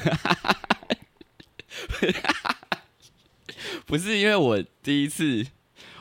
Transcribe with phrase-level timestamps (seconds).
[3.86, 5.46] 不是因为我第一次，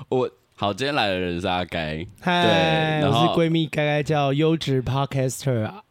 [0.09, 5.81] 我好，今天来的人是阿该，嗨，对，我是闺蜜该该叫优质 podcaster 阿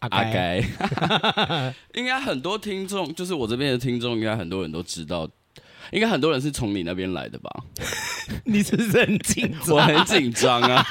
[0.00, 0.62] 阿该，
[1.94, 5.28] 应该很多听众，就是我这边的听众，应该很多人都知道。
[5.92, 7.48] 应该很多人是从你那边来的吧？
[8.44, 9.76] 你是不是很紧张？
[9.76, 10.84] 我很紧张啊！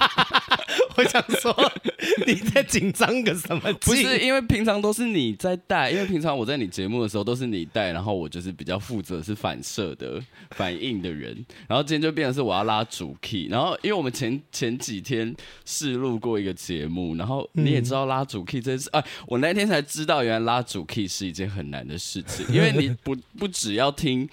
[0.98, 1.72] 我想说
[2.27, 3.73] 你在紧张个什么？
[3.81, 11.34] 不是因为平常都是你在带，因为平常我在你节目的时候都是你带，然后我就是比较负责是反射的 反应的人。
[11.67, 24.28] 然后今天就变成是我要拉主 key，然后因为我们前前几天试录过一个节目，然后你也知道拉主 key 这件事，哎、嗯啊，我那天才知道原来拉主 key 是一件很难的事情，因为你不不只要听。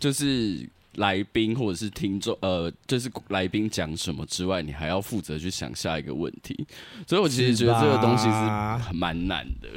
[0.00, 6.66] 就是来宾或者是听众，呃，就是来宾讲什么之外，你还要负责去想下一个问题，
[7.06, 9.68] 所以我其实觉得这个东西是蛮难的。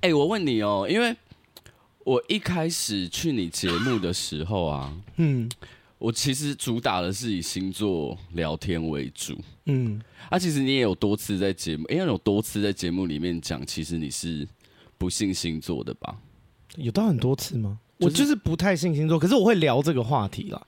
[0.00, 1.16] 哎、欸，我问你哦，因为
[2.04, 5.48] 我一开始去你节目的时候啊，嗯，
[5.98, 14.46] 我其实主打的是以星座聊天为主，嗯，啊，其实你也有多次在节目，因为有多次在节目里面讲，其实你是
[14.98, 16.16] 不信星座的吧？
[16.76, 17.80] 有到很多次吗？
[17.98, 20.66] 我就是不太信星座，可是我会聊这个话题啦。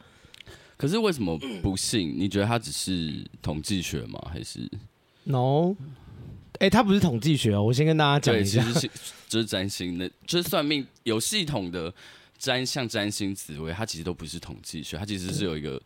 [0.77, 2.15] 可是为什么不信？
[2.17, 4.21] 你觉得它只是统计学吗？
[4.33, 4.61] 还是
[5.25, 5.75] ？No，
[6.55, 7.63] 哎、欸，它不是统计学哦。
[7.63, 8.91] 我先跟大家讲一下，其实是
[9.29, 11.93] 就是占星的，就是算命有系统的
[12.39, 15.81] 占，像占星、紫薇，它其实都不是统计学，它其实是有一个。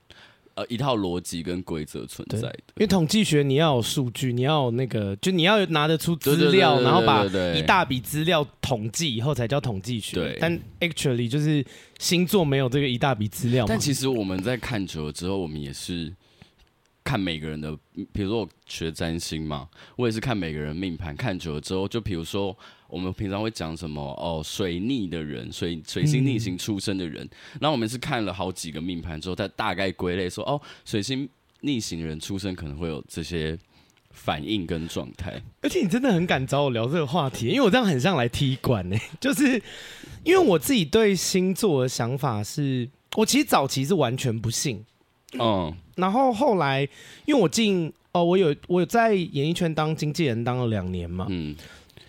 [0.54, 10.14] 呃，一套逻辑跟规则存在的，因为统计学你要有数据，你要有那个，就你要拿得出资料，然后把一大笔资料统计以后才叫统计学。
[10.16, 11.64] 对，但 actually 就是
[11.98, 13.64] 星座没有这个一大笔资料。
[13.66, 16.12] 但其实我们在看久了之后，我们也是
[17.02, 17.74] 看每个人的，
[18.12, 22.56] 比如说我学占星嘛，我也是看每个人命盘，看久了之后，就比如说。
[22.92, 24.02] 我们平常会讲什么？
[24.20, 27.26] 哦，水逆的人，水水星逆行出生的人。
[27.58, 31.26] 那、嗯、我们是看了好几个命盘之后，再大概归类说，哦，水星
[31.62, 33.58] 逆行人出生可能会有这些
[34.10, 35.40] 反应跟状态。
[35.62, 38.96] 而且你真的很敢找我聊这个话题，因为我这样很像来踢馆呢。
[39.18, 39.60] 就是
[40.22, 42.86] 因为我自己对星座的想法是，
[43.16, 44.84] 我其实早期是完全不信。
[45.38, 45.74] 嗯。
[45.96, 46.86] 然后后来，
[47.24, 51.26] 因为我进哦，我有我有在演艺圈当经纪人当了两年嘛。
[51.30, 51.56] 嗯。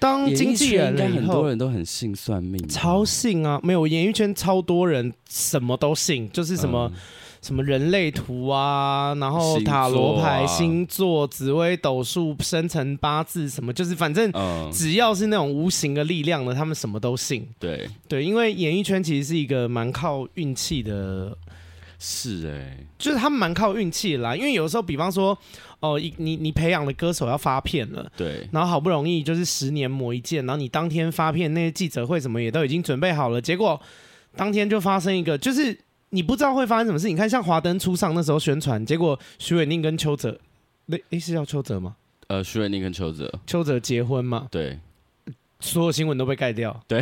[0.03, 3.57] 当经纪人了以后，很多人都很信算命，超信啊！
[3.63, 6.99] 没有演艺圈超多人什么都信，就是什么、嗯、
[7.41, 14.29] 什么人类图啊，然后塔罗牌、星座、紫微斗数、生辰八字什么，就是反正
[14.73, 17.47] 只要是那种无形的力量的，他们什么都信。
[17.57, 21.37] 对对，因为演艺圈其实是一个蛮靠运气的，
[21.97, 24.35] 是哎、欸，就是他们蛮靠运气啦。
[24.35, 25.37] 因为有时候，比方说。
[25.83, 33.77] 哦，一你你培养的歌手要发片了，对，然后好不容易就是十年磨一剑，然后你当天发片，那些记者会什么也都已经准备好了，结果
[34.37, 35.77] 当天就发生一个，就是
[36.11, 37.09] 你不知道会发生什么事。
[37.09, 40.39] 你看，像华灯初上那时候宣传，结果徐伟宁跟邱泽，
[40.85, 41.97] 那诶是叫邱泽吗？
[42.27, 44.47] 呃，徐伟宁跟邱泽，邱泽结婚嘛？
[44.49, 44.79] 对。
[45.63, 47.01] 所有新闻都被盖掉，对，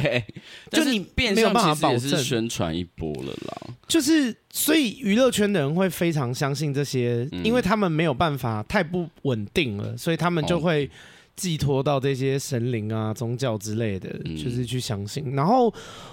[0.72, 3.74] 就你没有办法保证是宣传一波了啦。
[3.86, 10.90] 就是，所以娱乐圈的人会非常相信这些，嗯、因为他们没有办法太不稳定了，所以他们就会
[11.36, 15.34] 寄托到这些神灵啊、宗教之类的，嗯、就是去相信。
[15.36, 15.72] 然后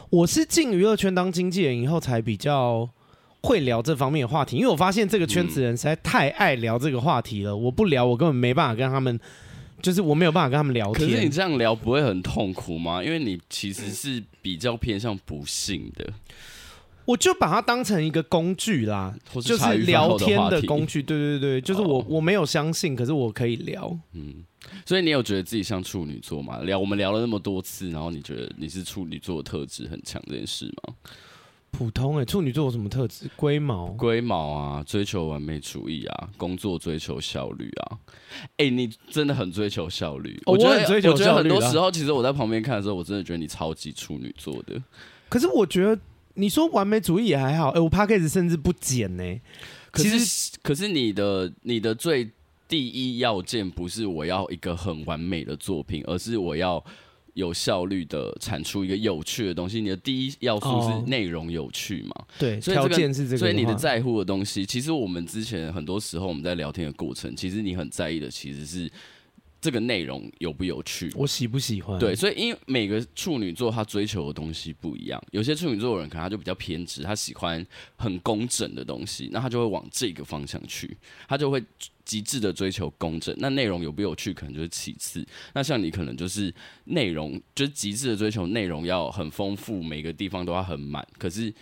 [0.10, 2.90] 我是进娱乐圈当经纪人以后，才比较
[3.44, 7.56] 会聊这方面的话题，因为我发现这个圈子人实在太爱聊这个话题了。
[7.56, 9.18] 我不聊，我根本没办法跟他们。
[9.82, 11.10] 就是我没有办法跟他们聊天。
[11.10, 13.04] 可是你这样聊不会很痛苦吗？
[13.04, 16.14] 因为你其实是比较偏向不幸的。
[17.06, 21.02] 我就把它当成一个工具啦，就是聊天的工具。
[21.02, 23.98] 对对对，就是我我没有相信，可是我可以聊。
[24.12, 24.44] 嗯，
[24.86, 26.60] 所以你有觉得自己像处女座吗？
[26.64, 30.94] 聊我们聊了那么多次，然后你觉得你是处女座的特质很强这件事吗？
[31.72, 33.30] 普通哎、欸，处女座有什么特质？
[33.36, 38.00] 龟毛，龟毛啊，追求完美主义啊，工作追求效率啊。
[38.58, 40.42] 哎、欸，你真的很追求效率。
[40.46, 41.12] 哦、我觉得，我很追求效率。
[41.12, 44.82] 我觉得很多时候，其实我在旁边看的时候，我真的觉得你超级处女座的。
[45.30, 46.00] 可是我觉得
[46.34, 47.70] 你说完美主义也还好。
[47.70, 49.42] 哎、欸，我 Podcast 甚至不减呢、欸。
[49.92, 52.32] 可是，其实可是你的你的最
[52.68, 56.84] 第一要件不是我要一个很完美的作品，而是我要。
[57.38, 62.12] 有效率的产出一个有趣的东西，你的第一要素是内容有趣嘛？
[62.18, 68.90] 哦、对，所以条件是这个，所以你的在乎的东西，其实我们之前很多时候我们在聊天的过程，其实你很在意的其实是
[69.68, 72.00] 这个内容有不有趣，我喜不喜欢？
[72.00, 77.68] 对，所以因为每个处女座他追求的东西不一样，有些处女座的人可能他就比较偏执，他喜欢
[77.98, 80.96] 很工整的东西，那他就会往这个方向去，
[81.28, 81.62] 他就会
[82.06, 83.36] 极致的追求工整。
[83.40, 85.28] 那内容有不有趣，可能就是其次。
[85.54, 86.54] 那像你可能就是
[86.86, 91.54] 内容，就是极致的追求内容要很丰富，每个地方都要很满，可是。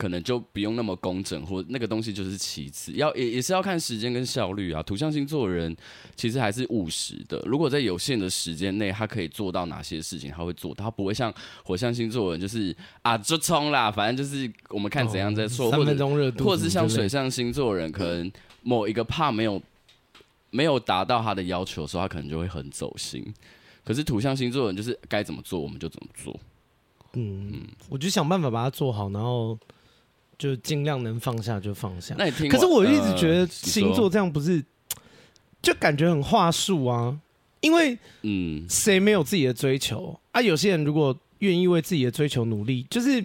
[0.00, 4.82] 可能就不用那么工整，或那个东西就是其次，要也也是要看时间跟效率啊。
[4.82, 5.76] 土象星座的人
[6.16, 11.30] 其实还是务实的，如果在有限的时间内，他可以做到哪些事情，他会做到，他不会像
[11.62, 18.32] 火象星座的人就是啊就冲啦，反正就是我们看怎样再说，三分钟热度，或者是像水象星座的人，可能
[18.62, 19.60] 某一个 part 没有
[20.48, 23.22] 没有达到他的要求的时候，他可能就会很走心。
[23.84, 26.40] 可是土象星座的人就是该怎么做我们就怎么做，
[27.12, 29.58] 嗯嗯，我就想办法把它做好，然后。
[30.40, 32.14] 就尽量能放下就放下。
[32.18, 35.02] 那你听，可是我一直觉得星座这样不是，呃、
[35.60, 37.20] 就感觉很话术啊。
[37.60, 40.40] 因为，嗯，谁没有自己的追求啊？
[40.40, 43.22] 有些人如果愿意为自己的追求努力，就是。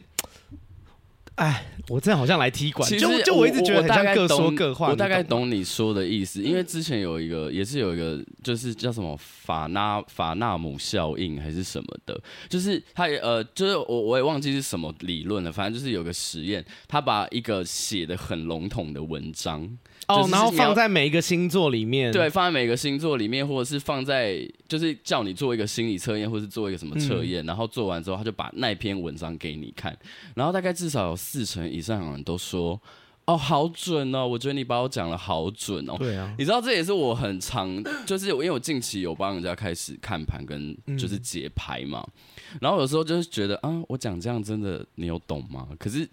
[1.36, 4.90] 哎，我这好像来踢馆，就就我一直觉得很像各说各话。
[4.90, 12.18] 我大概懂你说的意思，因为之前有一个，也是有一个，就是叫什么法纳法纳姆效应还是什么的，
[12.48, 19.78] 就是他也呃，就是我我也忘记是什么理论了，反正就是有个实验，他把一个写的很笼统的文章。
[20.08, 29.98] 哦，然后放在每一个星座里面，对，放在每个星座里面，或者是放在，就是叫你做一个心理测验，或者是做一个什么测验，嗯、然后做完之后，他就把那篇文章给你看，
[30.36, 32.80] 然后大概至少有四成以上的人都说，
[33.26, 35.96] 哦，好准哦，我觉得你把我讲的好准哦。
[35.98, 42.08] 对啊，你知道这也是我很常，就是因为我近期有帮人家开始看盘跟就是解牌嘛，
[42.54, 45.68] 嗯、然后有时候就是觉得，啊，我讲这样真的你有懂吗？
[45.80, 46.08] 可是。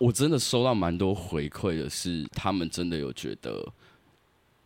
[0.00, 3.64] 我真的收到蛮多回馈的，是他们真的有觉得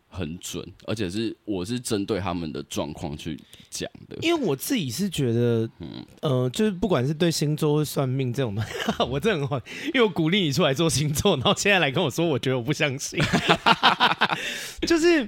[0.07, 3.39] 很准，而且是我是针对他们的状况去
[3.69, 4.17] 讲的。
[4.21, 8.65] 因为我自己是觉得，嗯，呃，就是不管是对星座或算命这种的，
[9.05, 9.57] 我真的很好，
[9.93, 13.19] 因为我鼓励你出来做星座，然后现在来跟我说，我觉得我不相信，
[14.87, 15.23] 就是，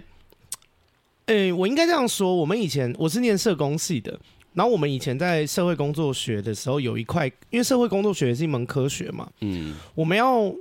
[1.28, 4.20] 哎、欸，我应该这样说，我们以前我是念社工系的。
[4.54, 10.54] 然后我们以前在社会工作学的时候，有一块，因为社会工作学是一门科学嘛，嗯，我们要。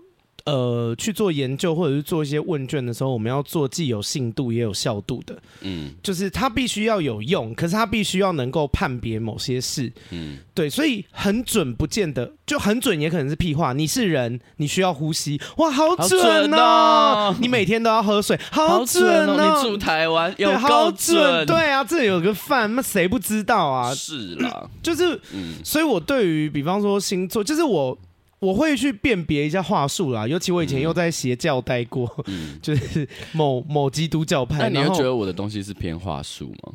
[0.44, 13.73] 呃，去做研究或者是做一些问卷的时候，我们要做既有信度也有效度的，嗯，就是它必须要有用，可是它必须要能够判别某些事，嗯，对，所以很准不见得就很准，也可能是屁话。
[13.73, 17.35] 你是人，你需要呼吸，哇，好准哦！
[17.41, 19.62] 你每天都要喝水，好准哦！
[19.62, 23.95] 你住台湾，有好准，对啊，这里有个饭，那谁不知道啊？
[23.95, 25.21] 是啦，就是，
[25.62, 27.97] 所以我对于比方说星座，就是我。
[28.43, 34.69] 我会去辨别一下话术啦，尤其我以前又在邪教待过，嗯、 就是某某基督教派。
[34.69, 36.73] 那你会觉得我的东西是偏话术吗？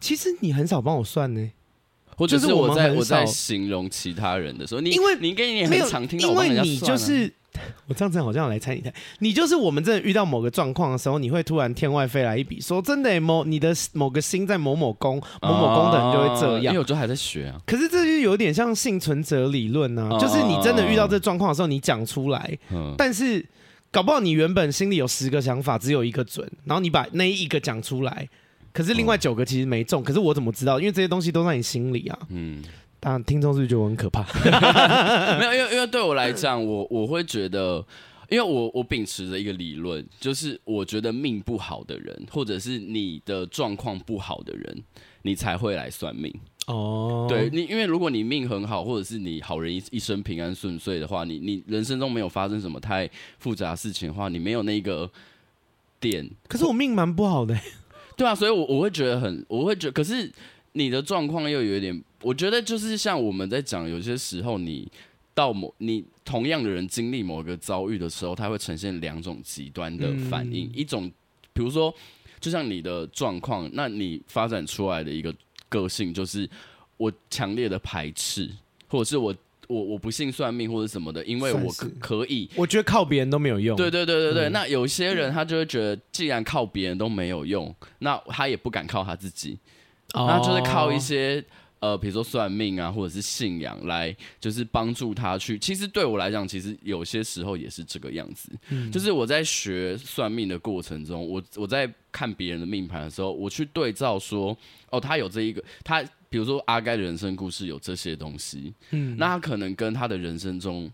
[0.00, 1.50] 其实你很少帮我算呢，
[2.16, 7.30] 或者是我在我在形容其他人的时候，你因为你跟你很常听到因为你就是。
[7.88, 16.64] 我这样子好像来猜你猜，你就是我们真的遇到某个状况的时候，你会突然天外飞来一笔，说真的某你的某个星在某某宫，某某宫的人就会这样。
[16.64, 17.60] 因为我就还在学啊。
[17.66, 22.58] 可是这就有点像幸存者理论啊，就是你真的遇到这状况的时候，你讲出来，
[22.96, 23.44] 但是
[23.90, 28.28] 搞不好你原本心里有十个想法，只有一个准，然后你把那一个讲出来，
[28.72, 30.78] 可是另外九个其实没中，可是我怎么知道？
[30.78, 32.18] 因为这些东西都在你心里啊。
[32.30, 32.62] 嗯。
[33.00, 34.22] 啊，听众是不是觉得我很可怕？
[35.38, 37.84] 没有，因为因为对我来讲，我我会觉得，
[38.28, 44.82] 因为我我秉持着一个理论，就是我觉得命不好的人，或者是你的状况不好的人，
[45.22, 46.34] 你才会来算命。
[46.66, 55.08] 哦，对你，因为如果你命很好，或者是你好人一一生平安顺遂的话，你你人生中没有发生什么太复杂的事情的话，你没有那个
[56.00, 56.28] 点。
[56.48, 57.56] 可是我命蛮不好的，
[58.16, 60.28] 对啊，所以我我会觉得很，我会觉得，可是
[60.76, 62.04] 你的状况又有一点。
[62.22, 64.90] 我觉得就是像我们在讲，有些时候你
[65.34, 70.66] 到某你同样的人经历某个遭遇的时候，他会呈现两种极端的反应。
[70.66, 71.10] 嗯、一种，
[71.52, 71.94] 比如说，
[72.40, 75.34] 就像你的状况，那你发展出来的一个
[75.68, 76.48] 个性就是
[76.96, 78.50] 我强烈的排斥，
[78.88, 79.34] 或者是我
[79.68, 83.76] 我我不信算命或者什么的，因为我可可以，我觉得靠别人都没有用。
[83.76, 84.48] 对对对对对。
[84.48, 89.58] 嗯、那有些人他就会觉得，既然靠别人都没有用，那他也不敢靠他自己，哦、
[90.14, 91.44] 那就是靠一些。
[91.78, 95.58] 呃，比如说算命啊，或者是信仰来，就是帮助他去。
[95.58, 98.50] 其实对我来讲，其实有些时候也是这个样子。
[98.70, 104.56] 嗯，就是我在学算命的过程中，我我在看别人的命盘的时候，我去对照说，
[104.88, 110.90] 哦，他有这一个，他比如说阿该的人生故事有这些东西，嗯，那他可能跟他的人生中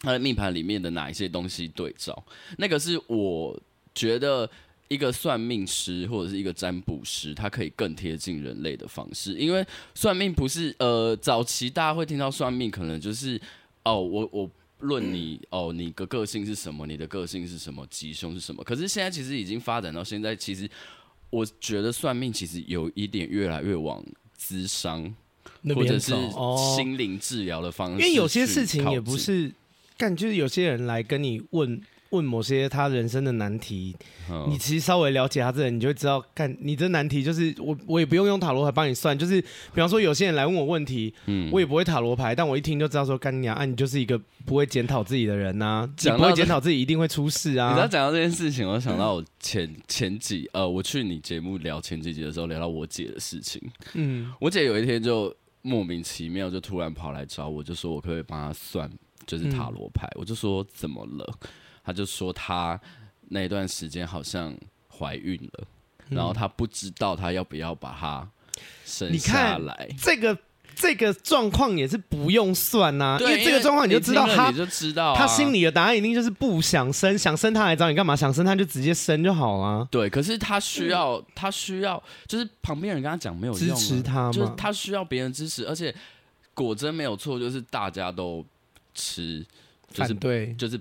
[0.00, 2.22] 他的命盘里面的哪一些东西对照，
[2.58, 3.58] 那个是我
[3.94, 4.50] 觉得
[4.88, 13.40] 一个算命师或者是一个占卜师，他可以更贴近人类的方式，因为算命不是呃，早期大家会听到算命，可能就是
[13.82, 14.48] 哦，我我
[14.80, 18.62] 论你哦，你的个性是什么，你的个性是什么，吉凶是什么。
[18.62, 20.68] 可是现在其实已经发展到现在，其实
[21.30, 24.04] 我觉得算命其实有一点越来越往
[24.36, 25.02] 智商
[25.74, 26.12] 或者是
[26.76, 29.50] 心灵治疗的方式，因为有些事情也不是
[29.96, 31.80] 干，就是有些人来跟你问。
[32.14, 33.94] 问某些他人生的难题，
[34.30, 47.70] 嗯、你其实稍微了解他这人，你就会知道，看你这难题就是我，我也不用用塔罗牌帮你算，就是比方说有些人来问我问题，嗯，我也不会塔罗牌，但我一听就知道说，干娘啊，你就是一个不会检讨自己的人呐、啊，你不会检讨自己一定会出事啊。
[47.70, 53.60] 你知道讲到这件事情，我想到我前前几呃，我去你节目聊前几集的时候，聊到我姐的事情，
[53.94, 58.90] 嗯，我姐有一天就莫名其妙就突然跑来找我，就说我可不可以帮她算，
[59.26, 61.38] 就是塔罗牌，嗯、我就说怎么了？
[61.84, 62.80] 他就说他
[63.28, 64.56] 那段时间好像
[64.88, 65.64] 怀孕了，
[66.08, 68.28] 嗯、然后他不知道他要不要把他
[68.84, 69.88] 生下来。
[69.98, 70.36] 这个
[70.74, 78.16] 这个状况也是不用算呐、啊，因为这个状况你就知道他，你就知道、啊、他心里的答案一定就是不想生，想生他来找你干嘛？
[78.16, 79.86] 想生他就直接生就好了。
[79.90, 84.32] 对，可是他需要，嗯、他需要，就是旁边人跟他讲没有用、啊，支持他吗？
[84.32, 85.94] 就是他需要别人支持，而且
[86.54, 88.44] 果真没有错，就是大家都
[88.94, 89.44] 吃。
[89.94, 90.78] 就是对，就是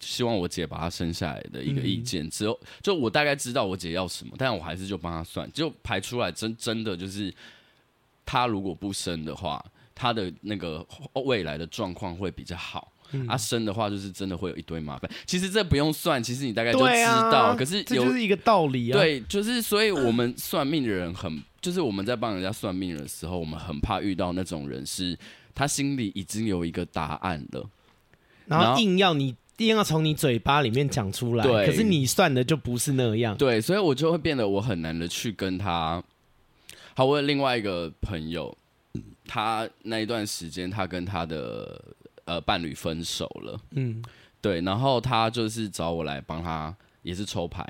[0.00, 2.30] 希望我姐把她生下来的一个意见。
[2.30, 7.34] 只有就我大概知道我姐要什么，但我还是就帮她算，就排出来真真的就是，
[8.24, 9.62] 她如果不生的话，
[9.94, 10.86] 她的那个
[11.26, 12.90] 未来的状况会比较好。
[13.12, 15.08] 嗯、啊，生的话就是真的会有一堆麻烦。
[15.24, 17.50] 其实这不用算，其实你大概就知道。
[17.50, 18.98] 啊、可是有这就是一个道理啊。
[18.98, 25.16] 对，就是所以我们算命的人很，就是我们在帮人家算命的时候，我们很怕遇到那种人，是
[25.54, 27.64] 他心里已经有一个答案了。
[28.46, 33.36] 然后硬要你硬要从你嘴巴里面讲出来，对，可是你算的就不是那样。
[33.36, 36.02] 对，所以我就会变得我很难的去跟他。
[36.94, 38.56] 好，我有另外一个朋友，
[39.26, 41.80] 他那一段时间他跟他的
[42.24, 44.02] 呃伴侣分手了，嗯，
[44.40, 47.64] 对，然后他就是找我来帮他，也是抽牌，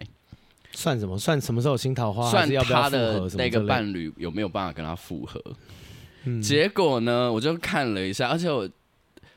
[0.73, 1.19] 算什么？
[1.19, 2.31] 算什么时候有新桃花？
[2.31, 5.38] 算他的那个伴侣有没有办法跟他复合？
[6.25, 8.66] 嗯，结果呢，我就看了一下，而且我。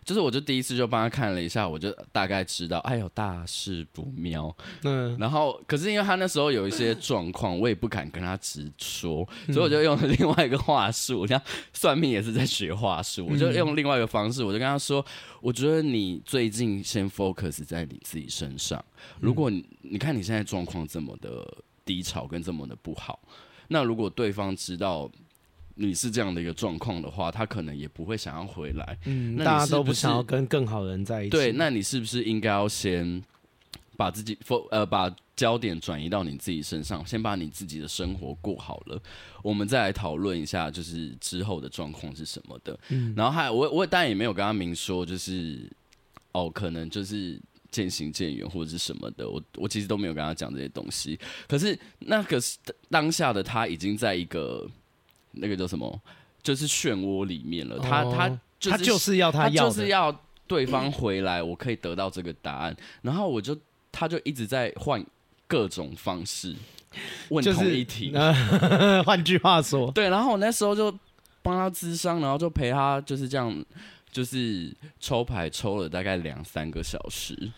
[0.08, 4.56] 就是，我就第一次就帮他看了一下，我就大概知道，哎呦，大事不妙。
[4.84, 11.28] 嗯，然后可是因为他那时候有一些 状况，我也不敢跟他直说，所以我就用了另外一个话术。
[11.28, 11.42] 像
[11.74, 15.06] 算命也是在学话术，我就用另外一个方式，我就跟他说，
[15.42, 18.82] 我觉得你最近先 focus 在你自己身上。
[19.20, 21.46] 如果你你看你现在状况这么的
[21.84, 23.20] 低潮跟这么的不好，
[23.68, 25.12] 那如果对方知道。
[25.80, 28.98] 你是这样的一个状况的话，他可能也不会想要回来。
[29.06, 31.30] 嗯，大家都不想要跟更好的人在一起。
[31.30, 33.24] 对，那你是不是应该要先
[33.96, 34.36] 把自己
[34.72, 39.00] 呃把焦点转移到你自己身上，先把你自己的生活过好了，
[39.44, 42.80] 我们再来讨论一下，就是之后的状况是什么的。
[42.90, 45.70] 嗯，然后还我我当然也没有跟他明说，就是
[46.32, 49.30] 哦，可能就是渐行渐远或者是什么的。
[49.30, 51.20] 我我其实都没有跟他讲这些东西。
[51.48, 52.42] 可是那个
[52.90, 54.68] 当下的他已经在一个。
[55.42, 56.02] 那个叫什么？
[56.44, 57.78] 就是漩涡里面了。
[57.80, 62.76] 他他就是他就是要他要他就是要对方回来，我可以得到这个答案。
[63.02, 63.58] 然后我就
[63.92, 65.04] 他就一直在换
[65.46, 66.56] 各种方式
[67.30, 68.14] 问同一题。
[69.06, 70.10] 换句话说，对。
[70.10, 70.90] 然后我那时候就
[71.42, 73.66] 帮他咨商，然后就陪他就是这样，
[74.10, 77.52] 就是抽牌抽了大概两三个小时，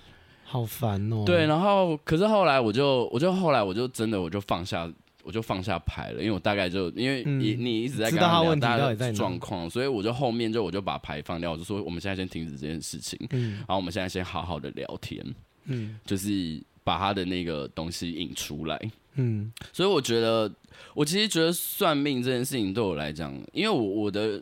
[0.46, 1.24] 好烦哦。
[1.26, 4.92] 对，然后可是后来我就我就后来我就真的我就放下。
[5.24, 15.24] 我就放下牌了，因为我大概就因为你、嗯、你一直在跟他聊大家的状况，所以我就后面就我就把牌放掉，我就说我们现在先停止这件事情，嗯、然后我们现在先好好的聊天，
[15.66, 18.80] 嗯，就是把他的那个东西引出来，
[19.16, 20.52] 嗯，所以我觉得
[20.94, 24.42] 我其实觉得算命这件事情对我来讲，因为我我的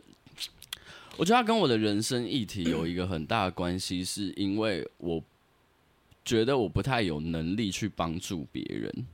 [1.16, 5.22] 我觉得他跟我的人生议题有一个很大的关系，是因为我
[6.24, 9.06] 觉得我不太有能力去帮助别人。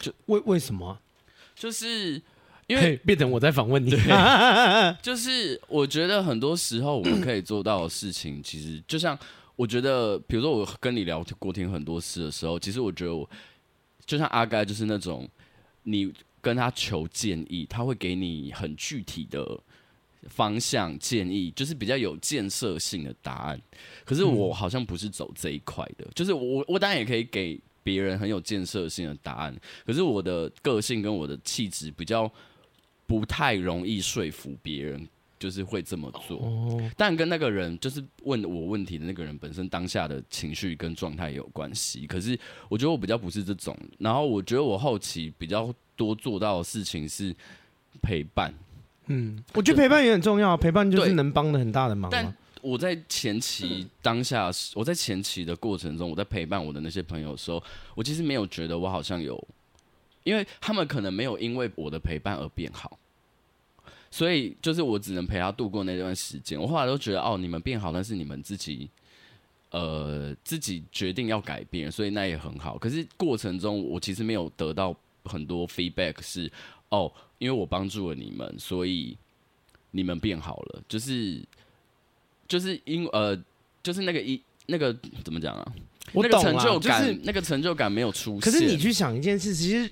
[0.00, 0.98] 就为为什么？
[1.54, 2.20] 就是
[2.66, 3.90] 因为变成我在访问你。
[5.02, 9.16] 就是我觉得很多时候我们可以做到的事情，其实就像
[9.56, 13.28] 我觉得，比如说我跟你聊过天很多次的时候，其实我觉得我
[14.06, 15.28] 就像阿该，就是那种
[15.82, 19.60] 你跟他求建议，他会给你很具体的
[20.28, 23.60] 方向建议，就是比较有建设性的答案。
[24.06, 27.60] 可是我好像不是走这一块的，就是我我当然也可以给。
[27.90, 32.30] 别人很有建设性的答案，可是我的个性跟我的气质比较
[33.04, 35.08] 不太容易说服别人
[35.40, 36.38] 就是会这么做。
[36.38, 42.06] 哦，但跟那个人就是问我问题的那个人本身当下的情绪跟状态有关系。
[42.06, 47.34] 可是我觉得我比较不是这种，然后我觉得我后期比较多做到的事情是
[48.00, 48.54] 陪伴。
[49.06, 52.08] 嗯，我觉得陪伴也很重要，陪伴就是能帮的很大的忙。
[52.12, 52.32] 但
[52.62, 57.62] 我在前期当下，我在前期的过程中，我在陪伴我的那些朋友的时候，
[57.94, 59.42] 我其实没有觉得我好像有，
[60.24, 62.98] 因为他们可能没有因为我的陪伴而变好，
[64.10, 66.60] 所以就是我只能陪他度过那段时间。
[66.60, 68.88] 我后来都觉得，哦，你们变好，但是你们自己，
[69.70, 72.76] 呃，自己决定要改变，所以那也很好。
[72.78, 76.50] 可是过程中，我其实没有得到很多 feedback，是
[76.90, 77.12] 哦。
[77.40, 79.16] 因为我帮助了你们，所以
[79.92, 80.82] 你们变好了。
[80.86, 81.42] 就是
[82.50, 83.38] 就是因呃，
[83.80, 84.92] 就是那个一那个
[85.24, 85.72] 怎么讲啊？
[86.12, 88.40] 我懂啊，那个成就是那个成就感没有出现。
[88.40, 89.88] 可是你去想一件事，其实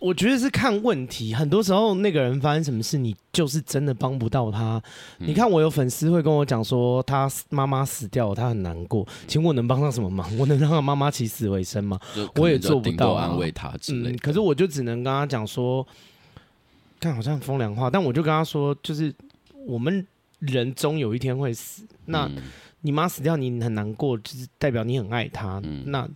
[0.00, 1.32] 我觉得是看问题。
[1.32, 4.82] 很多时候那个人发生什么事，你就是真的帮不到他。
[5.18, 9.08] 嗯、你看，我有粉丝会跟我讲说，他妈妈死掉了，他很难过。
[9.26, 10.28] 请问我能帮上什么忙？
[10.36, 11.98] 我能让他妈妈起死回生吗？
[12.34, 14.16] 我也做不到安慰他之类的。
[14.16, 15.86] 嗯，可是我就只能跟他讲说。
[17.00, 19.14] 看，好像风凉话，但我就跟他说，就是
[19.66, 20.06] 我们
[20.46, 21.86] 人终有一天会死。
[22.06, 22.30] 那
[22.82, 25.60] 你妈死掉，你很难过，就是代表你很爱她。
[25.64, 26.08] 嗯、那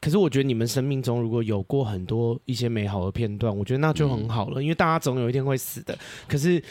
[0.00, 5.98] 可是我觉得你们生命中如果有过很多一些美好的片段，我觉得那就很好了，因为大家总有一天会死的。
[6.28, 6.62] 可是，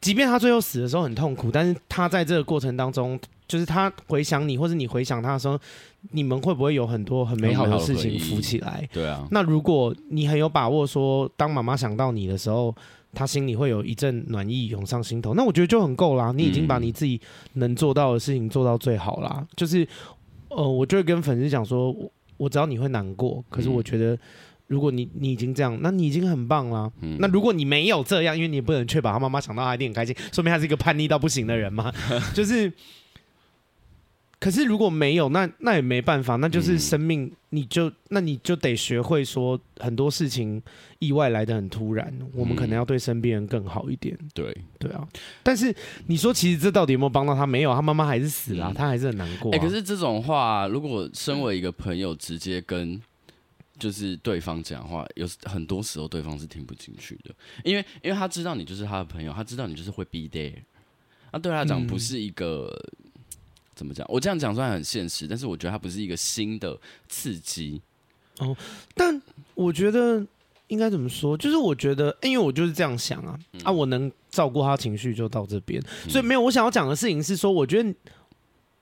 [0.00, 3.18] 即便他最后死的时候很痛苦，但是他在这个过程当中。
[3.46, 5.60] 就是他回想你，或者你回想他的时候，
[6.12, 8.88] 你们会不会有很多很美好的事情浮起来？
[8.90, 9.28] 对啊。
[9.30, 12.74] 那如果你很有把握说，当妈妈想到你的时候，
[13.14, 16.32] 他心里会有一阵暖意涌上心头，那我觉得就很够啦。
[16.36, 17.20] 你已经把你自己
[17.54, 19.36] 能做到的事情做到最好啦。
[19.38, 19.86] 嗯、就是，
[20.48, 24.18] 呃，我就会跟粉丝讲说，我我知道你会难过，可是我觉得，
[24.66, 26.90] 如果你你已经这样，那你已经很棒啦。
[27.00, 31.92] 嗯、那如果你没有这样，因为你不能确保他妈妈想到他一定很开心，说明他是一个叛逆到不行的人嘛。
[32.34, 32.72] 就是。
[34.44, 40.62] 可是如果没有，那那也没办法，那就是生命，你就那你就得学会说很多事情
[40.98, 44.14] 意外来的很突然，我们可能要对身边人更好一点。
[44.34, 45.08] 对对啊，
[45.42, 45.74] 但是
[46.08, 47.46] 你说其实这到底有没有帮到他？
[47.46, 49.50] 没有，他妈妈还是死了，他还是很难过。
[49.54, 53.00] 哎，可是这种话，如果身为一个朋友直接跟
[53.78, 60.52] 就是对方讲话，有很多时候对方是听不进去的，因为因为他知道你就是他的朋友，他知道你就是会 be there，
[61.32, 62.70] 那对他讲不是一个。
[63.74, 64.06] 怎么讲？
[64.08, 67.80] 我这样讲虽然很现实，但是我觉得它不是一个新的刺激。
[68.38, 68.56] 哦，
[68.94, 69.22] 但
[69.54, 70.24] 我觉得
[70.66, 71.36] 应该怎么说？
[71.36, 76.40] 就是我觉得，因为我就是这样想啊，嗯、啊，我能照顾他情绪就到这边，嗯、所以没有。
[76.40, 77.94] 我想要讲的事情是说，我觉得，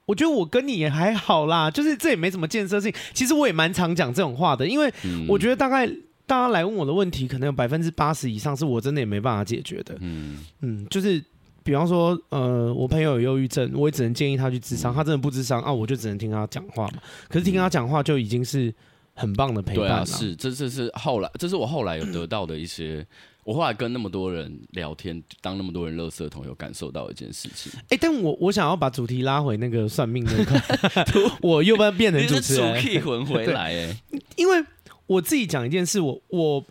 [0.05, 2.91] 我觉得我跟你也还好啦，就是这也没什么建设性。
[3.13, 4.91] 其实我也蛮常讲这种话的，因为
[5.27, 5.85] 我觉得大概
[6.25, 9.95] 大家来问我的问题，可能有百分之八十以上是我真的也没办法解决的。
[9.99, 11.23] 嗯嗯，就是。
[11.63, 14.93] 比方说，呃，我朋友有忧郁症，我也只能建议他去治商。
[14.93, 17.01] 他真的不治商啊，我就只能听他讲话嘛。
[17.29, 18.73] 可是听他讲话就已经是
[19.13, 19.95] 很棒的陪伴了。
[19.95, 22.97] 啊、是，这这是后来，这是我后来有得到的一些。
[22.99, 23.07] 嗯、
[23.45, 27.71] 我后来跟那么多人聊天，当那么多人垃圾桶，有感受到一件事情。
[27.83, 30.61] 哎、欸，但我我想要把主题拉回那个算命那块，
[31.41, 33.97] 我又不要变成主持人，可以混回来 哎。
[34.35, 34.63] 因为
[35.07, 36.65] 我自己讲一件事，我我。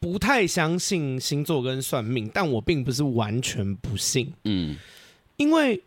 [0.00, 4.32] 不太相信星座跟算命，但我并不是完全不信。
[4.44, 4.76] 嗯，
[5.36, 5.82] 因为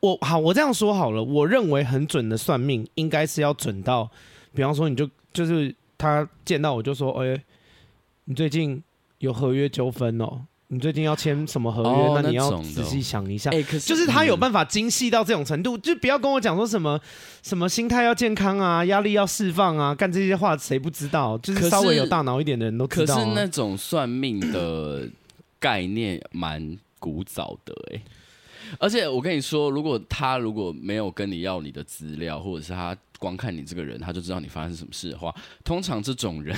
[0.00, 4.10] 我好，我这样说好了，我认为很准的算命，应该是要准到，
[4.54, 7.42] 比方说，你就就是他见到我就说，哎、欸，
[8.24, 8.82] 你最近
[9.18, 10.42] 有合约纠纷哦。
[10.70, 11.88] 你最近要签什么合约？
[11.88, 13.50] 哦、那你要仔细想一下。
[13.50, 17.00] 哎，可是就是他有办法精细到这种程度，嗯、就不要跟我讲说什么
[17.42, 21.38] 什么心态要健康啊，压力要释放啊，干这些话谁不知道？
[21.38, 23.18] 就是稍微有大脑一点的人都知道、啊。
[23.18, 25.08] 可是那种算命的
[25.58, 28.02] 概念蛮古早的哎、欸，
[28.78, 32.96] 而且我跟你说，如果他如果没有跟你要你的资料，或者是他。
[33.20, 36.56] 光看你这个人，他就知道你发生什么事的话，通常这种人，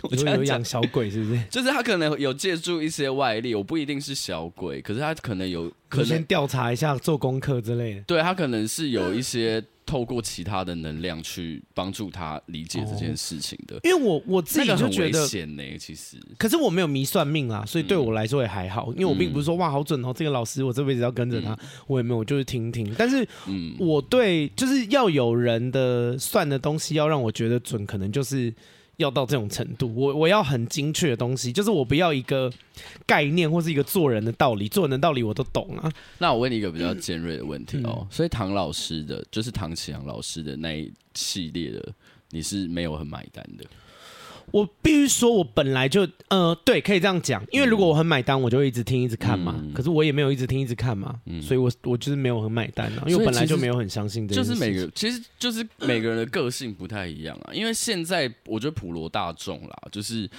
[0.00, 1.38] 我觉得有养小鬼是不是？
[1.52, 8.00] 就是他可能有借助一些外力，我不一定是小鬼，可是他可能有，可能先调查一下，做功课之类的。
[8.06, 9.62] 对，他可能是有一些。
[9.86, 15.62] 透过其他的能量去帮助他理解这件事情的，因为我我自己就觉得险呢。
[15.78, 18.92] 其实，可是我没有迷算命啊，所以对我来说也还好。
[18.94, 22.94] 因为我并不是说哇好准哦，这个老师我这辈子要跟着他，我也没有，我就是听听。
[22.98, 23.26] 但是，
[23.78, 28.52] 我对就是要有人的算的东西要让我觉得准，可能就是。
[28.96, 32.52] 要到这种程度，我我要很精确的东西，就是我不要一个
[33.06, 35.90] 概念或是一个做人的道理，做人的道理我都懂啊。
[36.18, 41.92] 那我问你一个比较尖锐的问题哦，嗯、所以唐老师的，就是唐启阳老师的那一系列的，
[42.30, 43.64] 你是没有很买单的？
[44.54, 49.56] 我必须说，我本来就呃，对，可以这样讲，因为如果我很买单，我就一直听一直看嘛。
[49.58, 54.36] 嗯、可是我也没有一直听一直看嘛，嗯、所以我我就是没有很买单啊，因为我本来就没有很相信这。
[54.36, 60.30] 就是每个其实就是每个人的个性不太一样啊，因为现在我觉得普罗大众啦，就是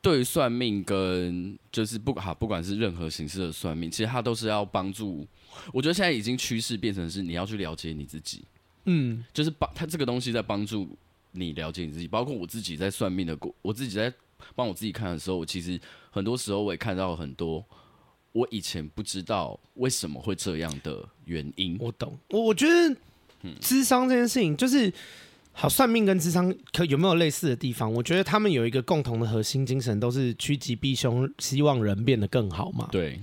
[0.00, 5.26] 对算命跟就是不好，不管是任何形式的算命，其实它都是要帮助。
[5.74, 8.42] 我觉得现在已经趋势变成是你要去了解你自己，
[8.86, 10.88] 嗯，就是帮他这个东西在帮助。
[11.32, 14.12] 你了解你自己，包括我自己在算命的过，我自己在
[14.54, 15.78] 帮我自己看的时候，我其实
[16.10, 17.64] 很多时候我也看到很多
[18.32, 21.76] 我以前不知道为什么会这样的原因。
[21.80, 22.96] 我懂，我我觉得，
[23.60, 24.92] 智商这件事情就是
[25.52, 27.92] 好，算命跟智商可有没有类似的地方？
[27.92, 32.88] 我觉得他们有一个共同的核心精神，都是趋吉避凶，希望人变得更好嘛。
[32.92, 33.20] 对，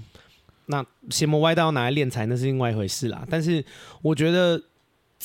[0.65, 3.25] 那邪魔歪道拿来敛财那是另外一回事啦。
[3.29, 3.63] 但是
[4.01, 4.61] 我觉得。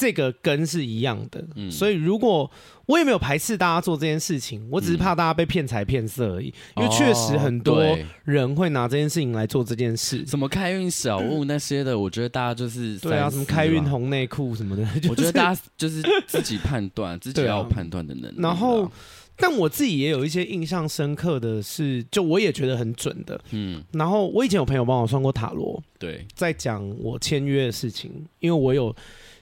[0.01, 2.51] 这个根是一样的，嗯、所以如果
[2.87, 6.49] 我也没有排斥大家做这件事情，我只是怕大家被骗财骗色而已。
[6.75, 7.85] 嗯、因为确实很多
[8.25, 18.37] 人会拿这件事情来做这件事，什么开运小物那些的，我觉得大家就是 对啊，什么开运红内裤什么的， 就是、我觉得大家就是自己判断， 自己要有判断的能力。
[18.39, 18.91] 然后，
[19.37, 23.85] 但我自己也有一些印象深刻的是，就我也觉得很准的，嗯。
[23.93, 28.97] 然后我以前有朋友帮我算过塔罗，对，在讲我签约的事情，因为我有。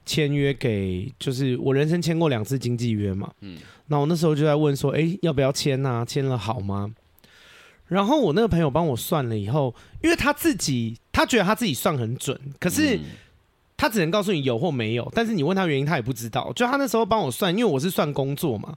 [0.09, 6.03] 签约给就是我人生签过两次经纪约嘛，嗯，那我那时候就在问说，哎、欸，要不要签啊？
[6.03, 6.91] 签了好吗？
[7.89, 12.99] 然后我那个朋友帮我算了以后，因为他自己他觉得他自己算很准，可是
[13.77, 16.51] 他只能告诉你有或没有，但是你问他原因，他也不知道。
[16.55, 18.75] 就他那时候帮我算，因为我是算工作嘛，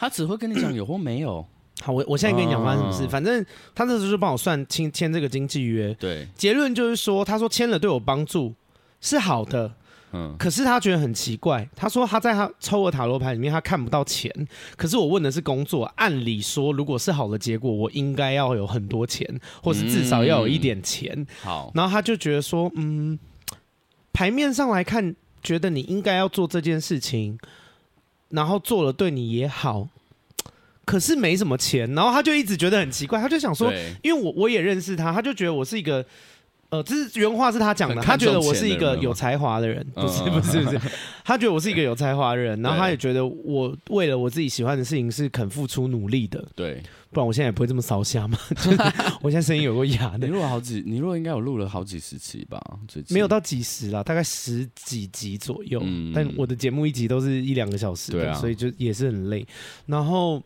[0.00, 1.46] 他只会跟你讲有或没有。
[1.80, 8.52] 好，我我现在跟你讲发生什么事，反正他那时候就帮我算签签这个经纪约，对，结论就是说，他说签了对我帮助
[9.00, 9.72] 是好的。
[10.12, 11.68] 嗯，可是他觉得很奇怪。
[11.74, 14.30] 他说他在他抽的塔罗牌里面，他看不到钱。
[14.76, 19.26] 可是我问的是工作，按理说如果是好的结果，我应该要有很多钱，
[19.62, 21.12] 或是至少要有一点钱。
[21.14, 23.18] 嗯、好，然后他就觉得说，嗯，
[24.12, 27.38] 牌面上来看，觉得你应该要做这件事情，
[28.28, 29.88] 然后做了对你也好，
[30.84, 31.92] 可是没什么钱。
[31.94, 33.72] 然后他就一直觉得很奇怪，他就想说，
[34.02, 36.04] 因为我我也认识他，他就觉得我是一个。
[36.72, 40.80] 呃，这是原话是他讲的，他觉得我是一个有才华的人，不是不是不是，
[41.22, 48.38] 他觉得我是一个有才华的人，然后他也觉得我为了我自己喜欢的事情是肯付出努力的，对，不然我现在也不会这么烧瞎嘛。
[49.20, 52.58] 我现在声音有个哑的，你录了好几，你录应该有录了好几十期吧？
[53.10, 55.78] 没有到几十啦，大概十几集左右。
[56.14, 59.46] 但我的节目一集都是一两个小时的，所以就也是很累。
[59.84, 60.42] 然后，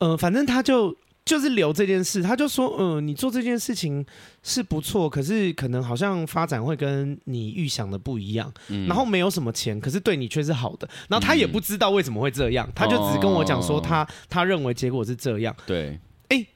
[0.00, 0.94] 呃，反正他就。
[1.24, 4.04] 就是留这件事，他就说，嗯、呃，你做这件事情
[4.42, 16.46] 是不错，可是可能好像发展会跟你预想的不一样，嗯、然后没有什么钱，可是对你却是好的，然后他也不知道为什么会这样，嗯、他就只跟我讲说他、哦、他认为结果是这样，对，哎、欸，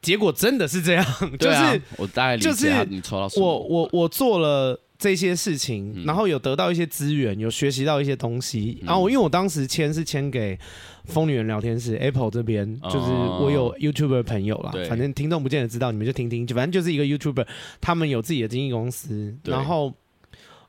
[0.00, 1.04] 结果真的是这样，
[1.38, 4.80] 就是、啊、我大概理解就是你抽到我我我做了。
[4.98, 8.78] 这些事情，然后有得到一些资源，有学习到一些东西。
[8.82, 10.58] 然后因为我当时签是签给
[11.04, 17.46] 疯女人聊天室 Apple 这边，就是我有 YouTuber 朋友啦，反正听众不见得知道，你们就听听，反正就是一个 YouTuber，
[17.80, 19.36] 他们有自己的经纪公司。
[19.44, 19.92] 然后，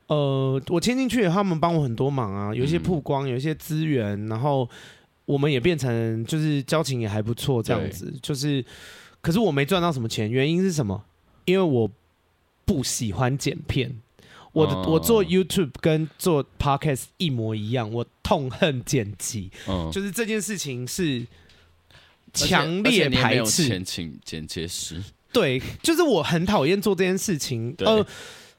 [0.08, 4.68] 呃，我签进去，他们帮我很多忙啊，有一些曝光，有一些资源，然后
[5.24, 8.12] 我们也变成就是交情也还不错这样子。
[8.22, 8.64] 就是，
[9.20, 11.02] 可是我没赚到什么钱，原因是什么？
[11.46, 11.90] 因为我
[12.66, 13.96] 不喜欢剪片。
[14.52, 21.26] 我的我做 YouTube 跟做 Podcast 一模一样，我痛恨剪辑，嗯、就是这件事情是
[22.32, 23.82] 强烈排斥。
[23.84, 27.74] 请剪接师，对，就是我很讨厌做这件事情。
[27.78, 28.04] 呃，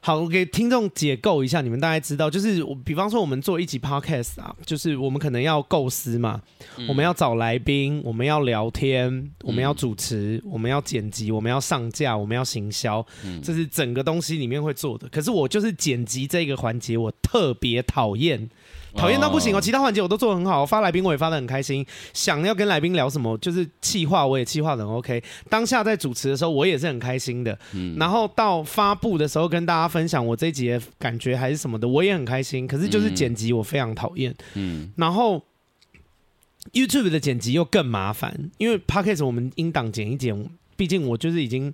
[0.01, 6.41] 好，我给听众解构一下，你们大概知道，就是我比方说我们做一集 Podcast 啊，就是我们可能要构思嘛，
[6.77, 15.07] 嗯、我们要找来宾，我们要聊天，我们要主持，嗯、我们要剪辑，我们要上架，我们要行销，嗯、这是整个东西里面会做的。
[15.09, 18.49] 可是我就是剪辑这个环节，我特别讨厌。
[18.95, 19.61] 讨厌到不行哦！
[19.61, 21.85] 其他环节我都做得很好，发来宾我也发的很开心。
[22.13, 25.23] 想要跟来宾聊什么，就是气话我也气话得很 OK。
[25.49, 27.57] 当下在主持的时候，我也是很开心的。
[27.73, 32.65] 嗯，然后到发布的时候，跟大家分享我这一集的感觉还是什么的，我也很开心。
[32.65, 34.33] 可是就是剪辑我非常讨厌。
[34.55, 35.43] 嗯，然后
[36.73, 41.73] YouTube 的剪辑又更麻烦，因为 Podcast 我们音档剪一剪，毕竟我就是已经。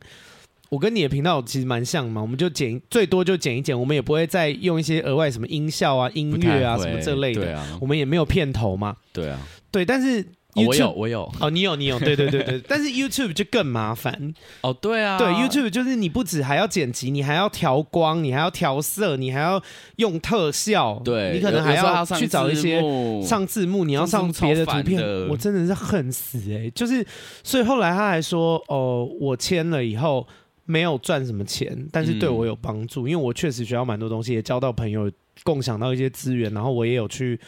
[0.76, 7.46] 我跟你的频道其实蛮像嘛，我们就剪最多就剪一剪，我们也不会再用一些额外什么音效啊、音乐啊什么这类的。
[7.46, 8.94] 对啊，我们也没有片头嘛。
[9.14, 9.40] 对啊，
[9.72, 10.22] 对，但是
[10.56, 11.32] 哦、我有，我有。
[11.40, 12.62] 哦，你有，你有，对对对对。
[12.68, 14.34] 但是 YouTube 就更麻烦。
[14.62, 19.62] 哦，对啊，对 YouTube 就是你不止还要剪辑，你还要调光，你还要调色，你还要
[19.96, 21.02] 用特效。
[21.06, 22.82] 对，你可能还要去找一些
[23.22, 25.02] 上字幕，你要上别的图片。
[25.30, 26.72] 我真的是恨死哎、欸！
[26.72, 27.06] 就是，
[27.44, 30.26] 所以后来他还说，哦，我签了以后
[30.66, 35.12] 没有赚什么钱，但是对我有帮助，嗯、因为我确实学到蛮多东西，也交到朋友，
[35.44, 37.40] 共享到一些资源，然后我也有去。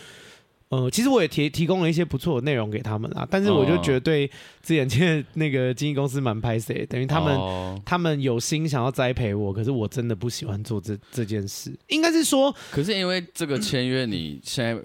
[0.70, 4.28] 呃，其实我也提提供了一些不错的内容给他们啦，但是我就觉得对
[4.62, 11.74] 之前签那个经纪公司蛮拍谢，等于他们、哦、他们有心想要栽培我，可是我真的不喜欢做这这件事。
[11.88, 14.76] 应该是说，可是因为这个签约，你现在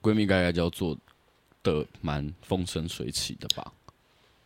[0.00, 0.96] 闺蜜该该就要做
[1.62, 3.70] 的蛮风生水起的吧？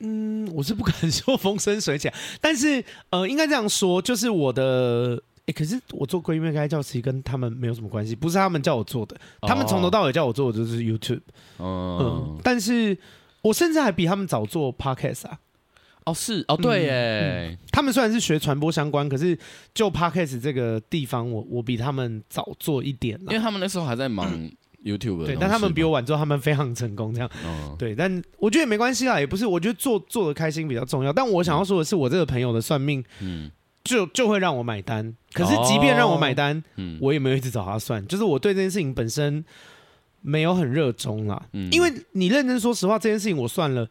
[0.03, 2.11] 嗯，我是不敢 说风生水起，
[2.41, 5.23] 但是呃，应该这样说，就是我的。
[5.45, 11.23] 哎、欸，可是我做闺蜜该教其实跟他们没有什么关系，不是他们叫我做的，他们从头到尾叫我做的就是 YouTube。
[11.57, 12.97] 哦、嗯，但是
[13.41, 15.41] 我甚至还比他们早做 Podcast 啊。
[16.05, 17.59] 哦，是哦，对耶、嗯嗯。
[17.73, 19.37] 他们虽然是学传播相关，可是
[19.75, 24.49] 就 Podcast 这个地方我，我我比他们早做一点，因为他们那时候还在忙
[24.85, 25.27] YouTube。
[25.27, 27.31] 对，但他们比我晚做，他们非常成功，这样。
[27.45, 31.13] 哦、对，但我觉得也没关系啦，也不是，我觉得做做的开心比较重要。
[31.13, 33.51] 但我想要说的是，我这个朋友的算命，嗯。
[33.85, 39.45] 就就会让我买单，可是即便让我买单，哦、我也没有一直找他算，就是我对这件事情本身
[40.21, 41.49] 没有很热衷啦。
[41.51, 43.89] 嗯、因为你认真说实话，这件事情我算了，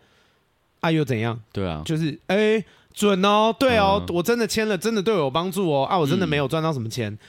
[0.79, 1.37] 啊又怎样？
[1.51, 7.19] 对啊，就是哎、欸、准哦，对哦，嗯、我真的签了，真的对我有帮助哦，啊我真的没有赚到什么钱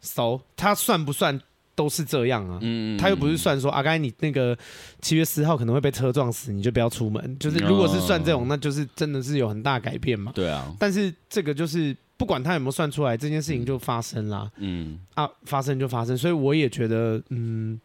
[0.00, 1.40] ，so 他算不算？
[1.80, 4.54] 都是这样啊，嗯，他又不是算说啊，刚才你那个
[5.00, 7.38] 七月四号可能会被车撞死，你就不要出门。
[7.38, 10.30] 就是如果是算这种，那就是真的是有很大改变嘛。
[10.34, 14.52] 对啊，但是这个就是不管他有没有算出来，这件事情就发生啦。
[14.56, 17.80] 嗯啊，发生就发生，所以我也觉得，嗯，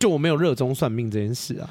[0.00, 1.70] 就我没有热衷算命这件事啊。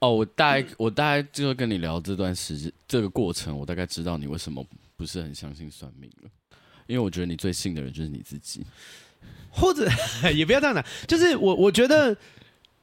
[0.00, 4.66] 哦，我大概我大概就跟你聊这段时间这个过程，我大概知道你为什么
[4.96, 6.30] 不是很相信算命了，
[6.88, 8.66] 因为我觉得你最信的人就是你自己。
[9.50, 9.88] 或者
[10.34, 12.16] 也不要这样讲，就是我我觉得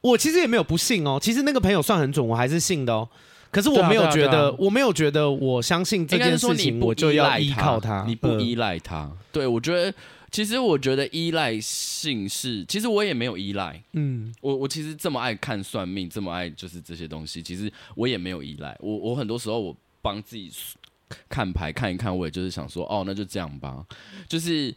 [0.00, 1.18] 我其实也没有不信哦。
[1.20, 3.08] 其实那个朋友算很准，我还是信的哦。
[3.50, 8.04] 可是我没有觉得，我没有觉得我相信这件事情，我就要依靠他。
[8.06, 9.94] 你不依赖他，对，我觉得
[10.30, 13.82] 其实我觉得依赖性是，其实我也没有依赖。
[13.92, 18.76] 嗯，我我其实这么爱看算命，这么爱就是这些东西，其实我也没有依赖。
[18.80, 20.52] 我我很多时候我帮自己
[21.26, 23.82] 看牌看一看，我也就是想说，哦，那就这样吧，
[24.28, 24.74] 就是。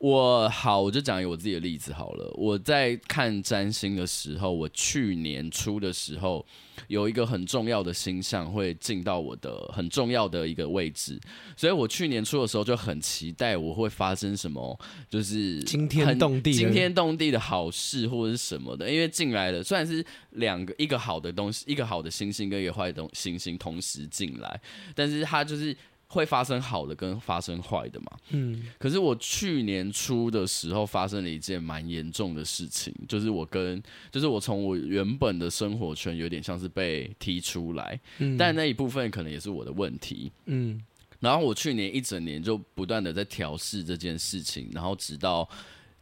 [0.00, 2.32] 我好，我就讲一个我自己的例子好了。
[2.34, 6.44] 我在看占星的时候，我去年初的时候
[6.88, 11.20] 有一个很重要的星象会进到我的很重要的一个位置，
[11.54, 18.90] 所以我去年初的时候就很期待我会发生什么，就是惊天动地、惊天动地的好事或者是什么的。
[18.90, 24.58] 因为进来了，虽然是两个一个好的东西，一个好的星星跟一个坏的星星同时进来，
[24.94, 25.76] 但是它就是。
[26.12, 28.06] 会发生好的跟发生坏的嘛？
[28.30, 40.82] 嗯，可是我去年初的时候发生了一件蛮严重的事情，就是我跟，就是我从我原本的生活圈有点像是被踢出来，嗯，但那一部分可能也是我的问题，嗯，
[41.20, 45.48] 然后我去年一整年就不断的在调试这件事情，然后直到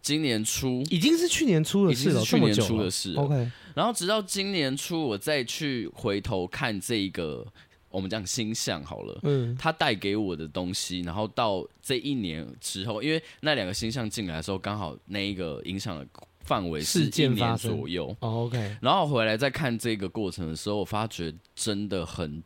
[0.01, 7.47] 今年初，已经是去年初的事了，去年初的事，OK，然后直到今年初我再去回头看这一个。
[7.90, 16.07] 我们讲星象好了，嗯，它带给我的东西，然后到这一年之后，因为那两个星象进来的时候，刚好那一个影响的
[16.42, 18.14] 范围是一年左右。
[18.20, 18.77] 哦，OK。
[18.81, 22.42] 然后回来再看这个过程的时候，我发觉真的很，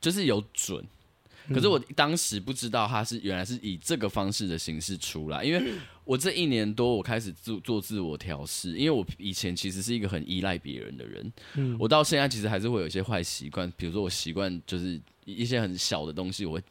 [0.00, 0.84] 就是有准。
[1.54, 5.74] 可是我当时不知道他是原来是以这个方式的形式出来，因为
[6.06, 16.62] 我这一年多我开始做做自我调试，因为我以前其实是一个很依赖别人的人，嗯，我到现在其实还是会有一些坏习惯，比如说我习惯就是一些很小的东西，我会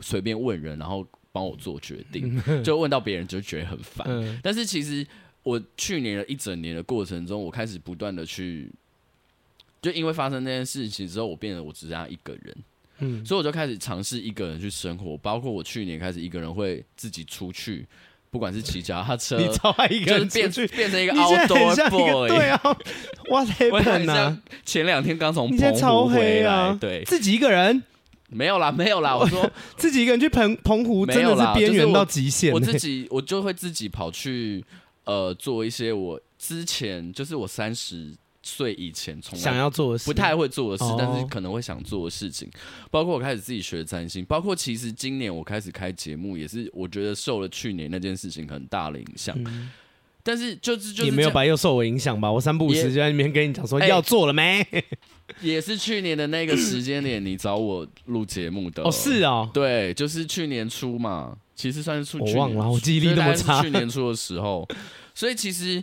[0.00, 4.40] 随便问人，然后帮我做决定，就 问到别人就觉得很烦。
[4.40, 5.04] 但是其实
[5.42, 8.70] 我去年的一整年的过程中，我开始不断的去，
[9.82, 12.56] 就因为发生那件事情之后，我变得我只剩下一个人。
[12.98, 17.86] 嗯，所以我就开始尝试一个人去生活，包括我去年开始一个人会自己出去，
[18.30, 22.60] 不管是骑脚踏车，你超爱一个人变变成一个 outdoor boy，对啊，
[23.30, 24.38] 哇塞，很像。
[24.64, 27.82] 前两天刚从澎湖回来，对，自己一个人
[28.28, 29.16] 没有啦，没有啦。
[29.16, 32.52] 我说 自己一个人去澎澎湖，真的是边缘到极限。
[32.52, 34.64] 我自己我就会自己跑去
[35.04, 38.14] 呃做一些我之前就是我三十。
[38.46, 42.48] 岁以前从来想要做的事，不太会做的事，但是可能会想做的事情，
[42.90, 49.36] 包括我开始自己学占星，包括其实今年我开始开节目，也是我觉得受了去年那件事情很大的影响。
[50.22, 52.30] 但是就是就是也没有吧，又受我影响吧。
[52.30, 54.66] 我三不五时就在那边跟你讲说要做了没？
[55.40, 63.62] 也是去年的那个时间点，你找我录节目的哦，是哦，对，就是去年初嘛，其实算是初，我忘了，我记忆力那么差。
[63.62, 64.66] 去年初的时候，
[65.14, 65.82] 所以其实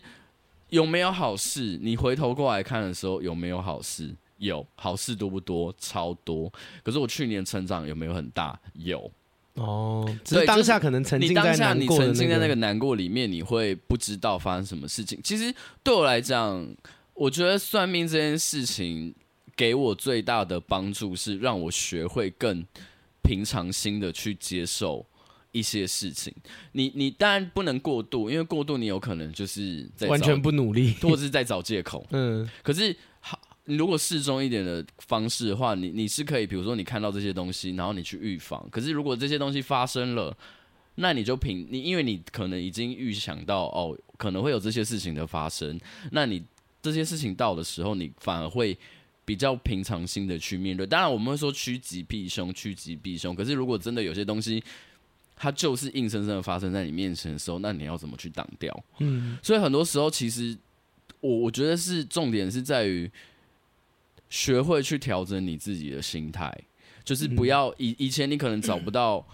[0.74, 1.78] 有没有好事？
[1.82, 4.14] 你回头过来看的时候，有没有好事？
[4.38, 5.74] 有，好事多不多？
[5.78, 6.52] 超多。
[6.84, 8.60] 可是我去年成长有没有很大？
[8.74, 9.12] 有。
[9.54, 15.20] 哦，只是当下可能沉浸在难过你当下、你沉浸在那个难过里面，你会不知道发生什么事情。
[15.24, 16.68] 其实对我来讲，
[17.14, 19.14] 我觉得算命这件事情。
[19.56, 22.66] 给我最大的帮助是让我学会更
[23.22, 25.06] 平常心的去接受
[25.54, 26.34] 一些事情。
[26.74, 32.06] 你你当然不能过度，因为过度你有可能就是在完全不努力， 或者是在找借口。
[32.12, 38.68] 嗯，可是好，你如果适中一点的方式的话，你你是可以，比如说你看到这些东西，然后你去预防。
[38.70, 40.38] 可是如果这些东西发生了，
[40.96, 45.80] 那你就凭你，因为你可能已经预想到哦，可能会有这些事情的发生。
[46.12, 46.44] 那你
[46.82, 48.78] 这些事情到的时候，你反而会。
[49.26, 53.34] 比较平常心的去面对，当然我们会说趋吉避凶，趋吉避凶。
[53.34, 54.62] 可是如果真的有些东西，
[55.44, 58.86] 它就是硬生生的发生在你面前的时候，那你要怎么去挡掉？
[59.00, 60.58] 嗯，所以很多时候其实
[61.20, 63.12] 我我觉得是重点是在于
[64.30, 66.50] 学会去调整你自己的心态，
[67.04, 69.28] 就是不要以以前你可能找不到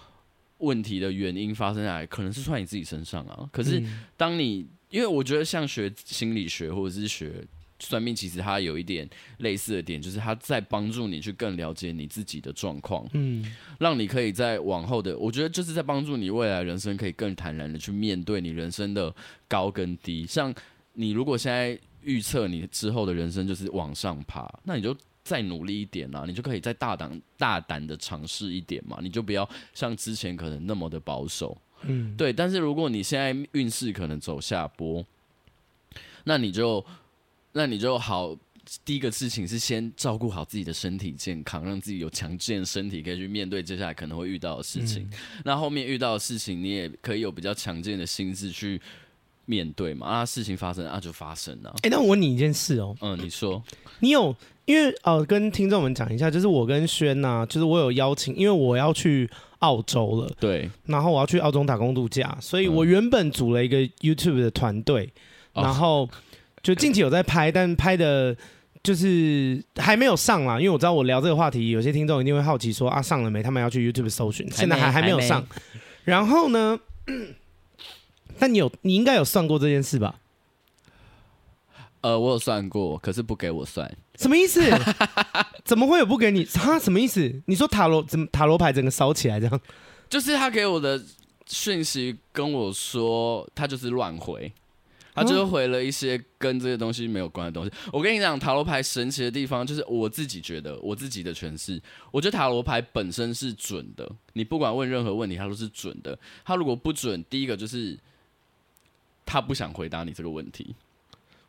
[0.58, 3.48] 问题的原因发生在可能是出在你自己身上啊。
[3.52, 3.80] 可是
[4.16, 7.44] 当你因为我觉得像学心理学或者是学。
[7.80, 13.44] 算命其实它有一点类似的点，就是它在帮助你去更了解你自己的状况，嗯，
[13.78, 19.12] 让你可以在往后的，我觉得就是在帮助你未来人生可以更坦然的去面对你人生的
[19.48, 20.26] 高跟低。
[20.26, 20.54] 像
[20.92, 32.30] 你如果现在预测你之后的人生就是往上爬，那你就再努力一点啊，你就可以再大胆大胆的尝试一点嘛，你就不要像之前可能那么的保守，嗯，对。
[32.32, 35.02] 但是如果你现在运势可能走下坡，
[36.24, 36.84] 那你就。
[37.52, 38.36] 那你就好，
[38.84, 45.02] 第一个事情是先照顾好自己的身体健康，让自己有强健的身体可以去面对接下来可能会遇到的事情。
[45.02, 48.80] 嗯、那后面遇到的事情，你也可以有比较强健的心智去
[49.46, 50.06] 面对嘛。
[50.06, 51.70] 啊，事情发生啊，就发生了。
[51.78, 52.94] 哎、欸，那我问你一件事哦。
[53.00, 53.60] 嗯，你说，
[53.98, 54.32] 你有
[54.66, 65.12] 因为呃，跟听众们讲一下，就是我跟轩呐、啊，就是我有邀请，因为我要去澳洲了，对，然后我要去澳洲打工度假，所以我原本组了一个 YouTube 的团队，
[65.54, 66.02] 嗯、然后。
[66.02, 66.08] 哦
[66.62, 68.36] 就近期有在拍，但拍的
[68.82, 70.58] 就是还没有上啦。
[70.58, 73.42] 因为我知道我聊这个话题，有些听众一定会好奇说啊，上了没？
[73.42, 75.46] 他们要去 YouTube 搜寻，现在还还没有上。
[76.04, 76.78] 然后呢，
[78.38, 80.16] 但你有你应该有算过这件事吧？
[82.02, 84.62] 呃，我有算过，可是不给我算，什么意思？
[85.64, 86.44] 怎么会有不给你？
[86.44, 87.42] 他什么意思？
[87.44, 89.60] 你说塔罗怎么塔罗牌整个烧起来这样？
[90.08, 91.02] 就是他给我的
[91.46, 94.50] 讯息跟我说，他就是乱回。
[95.14, 97.72] 他就是回了一些跟这些东西没有关的东西。
[97.92, 104.10] 我跟你讲，塔罗牌神奇的地方就是我自己觉得，我自己的诠释，我觉得塔罗牌本身是准的。
[104.34, 106.18] 你不管问任何问题，它都是准的。
[106.44, 107.98] 它如果不准，第一个就是
[109.26, 110.74] 他不想回答你这个问题。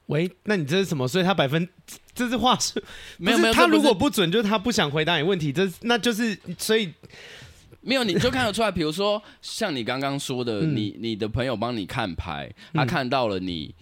[0.08, 1.08] 喂，那你这是什么？
[1.08, 1.68] 所以他百分
[2.14, 2.82] 这是话术，
[3.18, 3.54] 没有没有。
[3.54, 5.54] 他如果不准，就是他不想回答你问题。
[5.54, 6.94] 这那就是所以。
[7.82, 8.72] 没有，你就看得出来。
[8.72, 13.74] 比如说，像你刚刚说的，嗯、你你的朋友帮你看牌，他看到了你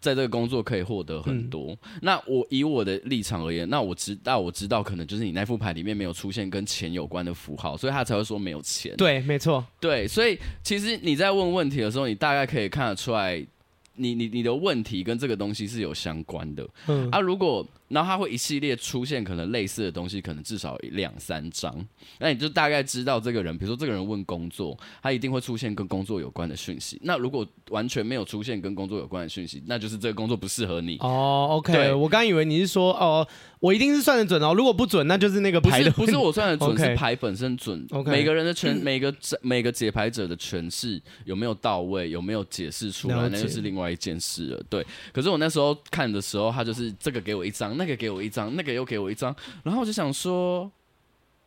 [0.00, 1.72] 在这个工作可以获得很多。
[1.72, 8.96] 嗯、那我以我的立场而言，那我知道我知道，可能就是你那副牌里面没有出现跟钱有关的符号，所以他才会说没有钱。
[8.96, 9.64] 对，没错。
[9.80, 13.46] 对，所以其实你在问问题的时候，你大概可以看得出来。
[13.96, 21.74] 你你你的问题跟这个东西是有相关的，嗯啊，如果然后它会一系列出现可能类似的东西，可能至少两三张，
[22.18, 27.00] 那你就大概知道这个人，比如说这个人问工作，他一定会出现跟工作有关的讯息。
[27.02, 30.96] 那如果完全没有出现跟工作有关的讯息，那就是这个工作不适合你。
[30.98, 33.26] 哦，OK，对我刚以为你是说哦。
[33.60, 35.90] 我一定是算得准哦，如果不准，那就是那个牌的。
[35.90, 37.86] 不是，不是我算得准， 是牌本身准。
[37.88, 38.10] Okay.
[38.10, 44.62] 每个人的诠，每个每个解牌者的诠释有没有到位，有没有解释出来，那就是另外一件事了。
[44.68, 44.84] 对。
[45.12, 50.68] 可是我那时候看的时候，他就是这个给我一张，那个给我一张，那个又给我一张，然后我就想说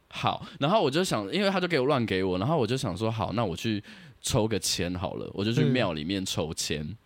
[0.08, 3.84] 好，然后我就想，因为他就给我乱给我，然后我就想说好，那我去
[4.22, 6.82] 抽个签好了，我就去庙里面抽签。
[6.82, 6.98] 嗯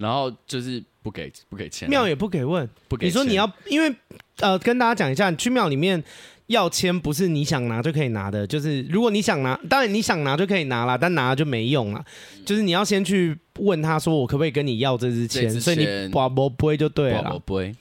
[0.00, 3.06] 然后就是不给不给钱，庙也不给问，不给。
[3.06, 3.94] 你说你要，因为
[4.38, 6.02] 呃，跟大家讲一下，你去庙里面
[6.50, 12.04] 要签不是你想拿就可以拿的，就是如果你想拿，当然你想拿就可以拿了，但拿了就没用了。
[12.36, 15.48] 嗯、就是你要先去问他说，我可不可以跟你要这支签？
[15.60, 17.40] 所以你拔不不会就对了。
[17.46, 17.72] 不会。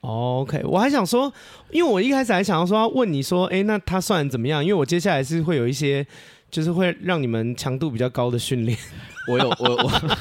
[0.00, 1.32] OK，我还想说，
[1.70, 4.64] 因为我一开始还想要说要问你说，哎，那他算怎么样？
[4.64, 6.04] 因为我接下来是会有一些，
[6.50, 8.76] 就是会让你们强度比较高的训练。
[9.28, 10.18] 我有我我。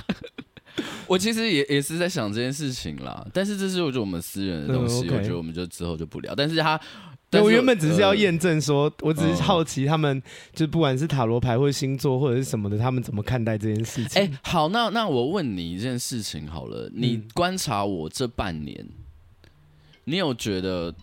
[1.08, 6.36] 我其实也也是在想这件事情啦，但是这是我觉得我们私人的东西，嗯 okay、我觉得我们就之后就不聊。
[6.36, 6.80] 但是他，
[7.30, 10.22] 对我原本只是要验证说，呃、我只是好奇他们，
[10.54, 14.22] 就不管是塔罗牌或者星座或者是什么的，他们怎么看待这件事情？
[14.22, 19.50] 哎、欸，好，那那我问你一件事情好了，你观察我这半年，嗯、
[20.06, 20.94] 你有觉得？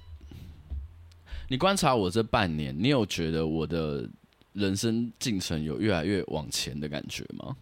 [1.50, 4.08] 你观察我这半年，你有觉得我的
[4.54, 7.54] 人生进程有越来越往前的感觉吗？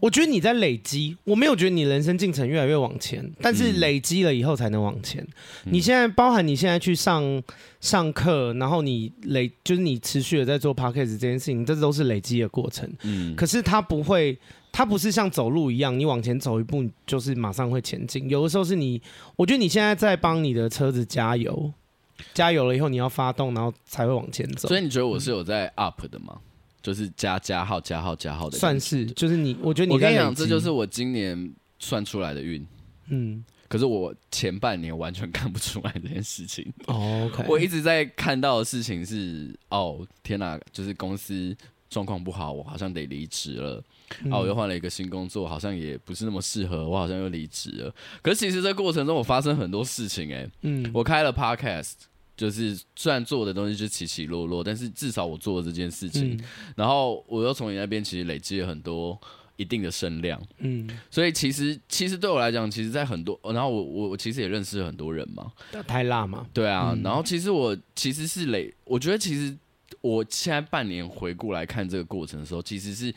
[0.00, 5.22] 我觉得你在累积，我没有觉得你人生进程越来越往前，但是累积了以后才能往前。
[5.64, 7.42] 嗯、你现在包含你现在去上
[7.80, 12.90] 上课，然后你累就是你持续的在做 podcast 这件事情，这都是累积的过程。
[13.02, 14.38] 嗯，可是它不会，
[14.70, 18.28] 它不是像走路一样，你往前走一步就是马上会前进。
[18.28, 19.00] 有的时候是你，
[19.36, 21.72] 我觉得你现在在帮你的车子加油。
[22.32, 24.66] 加油了以后，你要发动，然后才会往前走。
[24.68, 26.28] 所以你觉得我是有在 up 的吗？
[26.34, 26.40] 嗯、
[26.86, 28.56] 就是加加号、加号、加号的。
[28.56, 29.94] 算是，就是你，我觉得你。
[29.94, 32.64] 我跟你讲，这就是我今年算出来的运。
[33.08, 33.44] 嗯。
[33.66, 36.72] 可是我前半年完全看不出来这件事情。
[36.86, 37.28] 哦。
[37.48, 41.56] 我一直在看到的事情是，哦，天哪，就是公司
[41.90, 43.82] 状况不好，我好像得离职了。
[44.22, 47.92] 嗯、啊，我又换了一个新工作，好像也不是那么适合，我好像又离职了。
[48.22, 51.94] 可是其实这过程中，我发生很多事情、欸，哎，嗯，我开了 Podcast，
[52.36, 56.40] 就是虽然做的东西就起起落落，但是至少我做了这件事情，嗯、
[56.76, 59.18] 然后我又从你那边其实累积了很多
[59.56, 65.50] 一定的声量，嗯，所以其实其实对我来讲，其实，在很多，然后我我我其实也认识了很多人嘛，
[65.86, 69.56] 太辣嘛，对啊，嗯、然后其实我其实是累，我觉得其实
[70.00, 73.14] 我现在半年回顾来看这个过程的时候，其实是。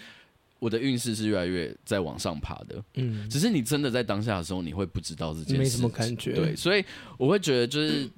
[0.61, 6.83] 我的运势是越来越在往上爬的，嗯，只是你真的在当下的时候，你会不知道这件事，没什么感觉，对，所以
[7.17, 8.11] 我会觉得就是，嗯、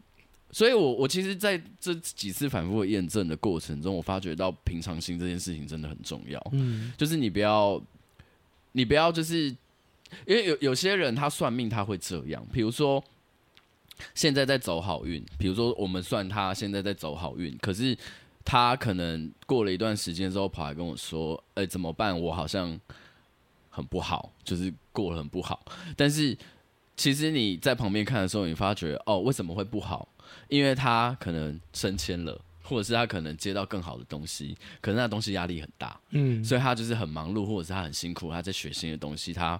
[0.51, 7.81] 所以我我其实在这几次反复验证的过程中，我发觉到平常心这件事情真的很重要，嗯，就是你不要，
[8.73, 9.45] 你不要就是，
[10.25, 13.03] 因为有有些人他算命他会这样，比如说
[14.13, 17.97] 现在在走好运，比如说我们算他现在在走好运，可是。
[18.43, 22.19] 他可能过了一段时间之后跑来跟我说：“哎，怎么办？
[22.19, 22.77] 我好像
[23.69, 25.63] 很不好，就是过得很不好。”
[25.95, 26.35] 但是
[26.97, 30.07] 其实你在旁边看的时候，你发觉哦，为什么会不好？
[30.51, 39.59] 因为他可能升迁了，或者是他可能接到更好的东西，可是那东西压力很大，嗯，所以他就是很忙碌，或者是他很辛苦，他在学新的东西，他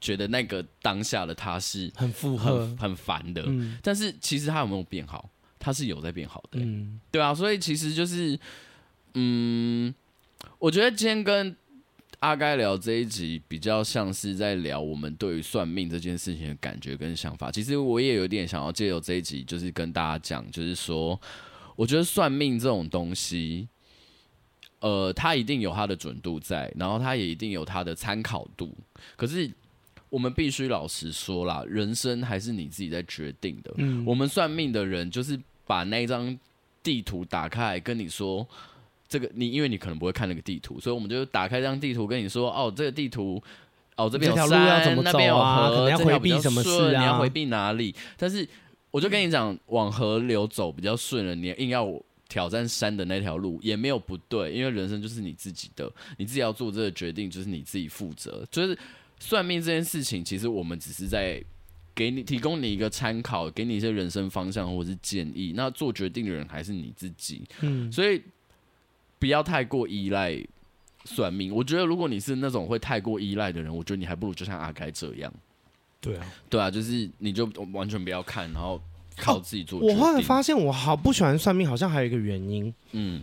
[0.00, 3.44] 觉得那个当下的他是很负荷、很烦的。
[3.46, 5.30] 嗯，但是其实他有没有变好？
[5.60, 8.36] 他是有在变好的，嗯，对啊，所以其实就是，
[9.14, 9.94] 嗯，
[10.58, 11.54] 我觉得今天跟
[12.22, 17.50] 阿该聊这一集比较像是在聊我们对于算命这件事情的感觉跟想法。
[17.50, 21.20] 其实我也有点想要借由这一集，就是跟大家讲，就是说，
[21.74, 23.68] 我觉得算命这种东西，
[24.80, 28.72] 呃，它一定有它的准度在，然后它也一定有它的参考度。
[29.16, 29.50] 可是
[30.08, 33.74] 我们必须老实说啦，人生还是你自己在决定的。
[34.06, 35.38] 我们算命的人就是。
[35.64, 36.36] 把那张
[36.82, 38.46] 地图打开，跟你说
[39.12, 43.42] 这个你，因为你可能不会看那个地图，所以我们就打开这张地图，跟你说哦，这个地图
[43.96, 45.68] 哦，这边有山，这条路要怎么走啊？
[45.68, 46.98] 可能要回避什么事啊？
[46.98, 47.94] 你要回避哪里？
[48.16, 48.48] 但是
[48.90, 51.86] 我就跟你讲，往河流走比较顺了，你硬要
[52.26, 58.42] 挑战山的那条路也没有不对，因为人生就是你自己的，你自己要做这个决定，就是你自己负责。
[58.50, 58.78] 就是
[59.18, 61.44] 算命这件事情，其实我们只是在。
[61.94, 65.52] 给你提供你一个参考，给你一些人生方向或者是建议。
[65.54, 68.18] 那做决定的人还是你自己，嗯，所以
[69.22, 70.36] 不要太过依赖
[71.04, 71.54] 算命。
[71.54, 75.32] 我觉得如果你是那种会太过依赖的人，我觉得你还不如就像阿该这样。
[76.00, 78.80] 对啊，对啊，就是你就完全不要看，然后
[79.16, 79.78] 靠自己做。
[79.78, 82.74] 我后来发现，我好不喜欢算命，好像还有一个原因。
[82.90, 83.22] 嗯，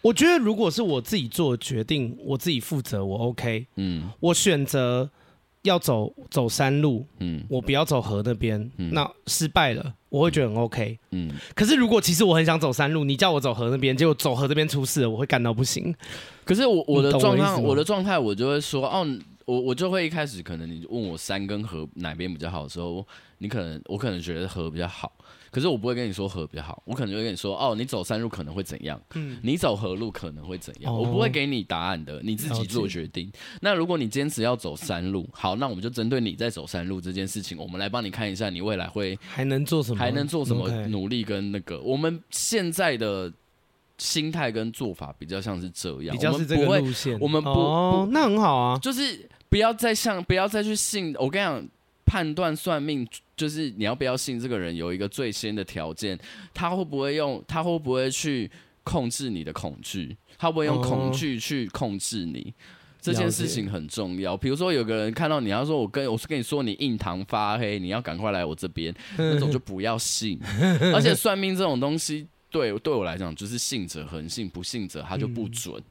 [0.00, 3.66] 我觉得如果是我自己做决定，我自己负责，我 OK。
[3.76, 5.10] 嗯，我选择。
[5.64, 11.30] 要走走山路，嗯，我不要走河那边，嗯，那失败了，我会觉得很 OK，嗯。
[11.54, 15.94] 可是如果其实我很想走山路，你叫我走河那边，结果走河这边出事了，我会干到不行。
[16.44, 19.06] 可是我我的状态，我，我的状态，我就会说，哦，
[19.46, 23.06] 我我就会一开始可能你问我山跟河哪边比较好的时候，
[23.38, 25.10] 你可能我可能觉得河比较好。
[25.54, 29.00] 可是我不会跟你说河比较好，我可能就会跟你说哦，你走山路可能会怎样？
[29.14, 30.92] 嗯，你走河路可能会怎样？
[30.92, 33.30] 哦、我不会给你答案的，你自己做决定。
[33.60, 39.98] 那如果你坚持要走山路，好，那我们就针对你在走山路这件事情，我们来帮你看一下，你未来会还能做什么？
[40.00, 43.32] 还能做什么努力跟那个我们现在的
[43.96, 47.16] 心态跟做法比较像是这样，比较是这个路线。
[47.20, 51.14] 我们不，哦、不那很好啊，就是不要再像不要再去信。
[51.20, 51.64] 我跟你讲。
[52.06, 53.04] 判断算命
[53.36, 56.18] 就是你要不要信这个人，有一个最先的条件，
[56.52, 58.50] 他会不会用，他会不会去
[58.82, 62.52] 控制你的恐惧，他会不会用恐惧去控制你，
[63.00, 64.36] 这件事情很重要。
[64.36, 70.38] 比如说，有个人看到你，他说我跟我是跟你说你印堂发黑，你要赶快来我这边，那种就不要信。
[70.94, 75.82] 而且算命这种东西，对对我来讲就是信者恒信，不信者他就不准。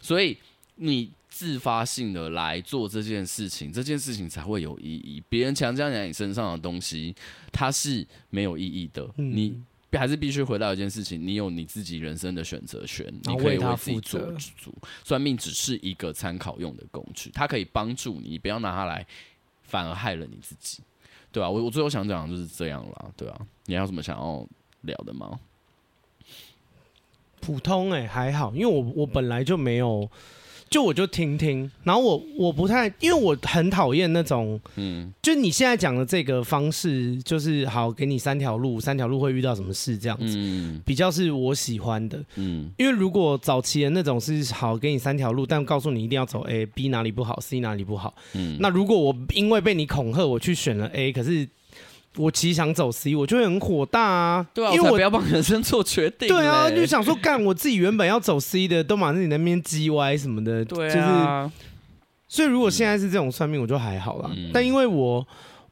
[0.00, 0.36] 所以
[0.76, 5.22] 你自发性的来做这件事情，这件事情才会有意义。
[5.28, 7.14] 别人强加在你身上的东西，
[7.52, 9.06] 它是没有意义的。
[9.16, 9.60] 你。
[9.92, 14.20] 还是必须回到一件事情，你有你自己人生的选择权，你可以为自己做
[14.58, 14.74] 主。
[15.02, 19.06] 算命只是一个参考用的工具，它可以帮助你，不要拿它来
[19.62, 20.82] 反而害了你自己，
[21.32, 24.46] 对啊，我我最后想讲的就是这样啦，对啊，你还有什么想要
[24.82, 25.40] 聊的吗？
[27.40, 30.10] 普通哎、欸，还好，因为我我本来就没有。
[30.68, 51.48] 就我就听听，然后我我不太，因为我很讨厌那种，嗯，就你现在讲的这个方式，就是好给你三条路，三条路会遇到什么事这样子，嗯，比较是我喜欢的，嗯，因为如果早期的那种是好给你三条路，但告诉你一定要走 A，B 哪里不好，C 哪里不好，嗯，那如果我因为被你恐吓，我去选了 A，可是。
[52.16, 54.46] 我其实想走 C，我就会很火大啊！
[54.52, 56.28] 对啊，因为我不要帮人生做决定。
[56.28, 61.44] 对啊，就想说干我自己原本要走 C 的，都马上你那边 G Y 什么的，对啊。
[61.44, 61.52] 就是，
[62.28, 64.30] 所以如果现在是这种算命，我就还好啦。
[64.36, 65.26] 嗯、但因为我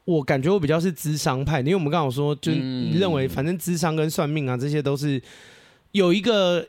[0.05, 2.51] 我感觉我比较是智商派，因为我们刚刚说，就
[2.93, 5.21] 认为反正智商跟算命啊，这些都是
[5.91, 6.67] 有一个。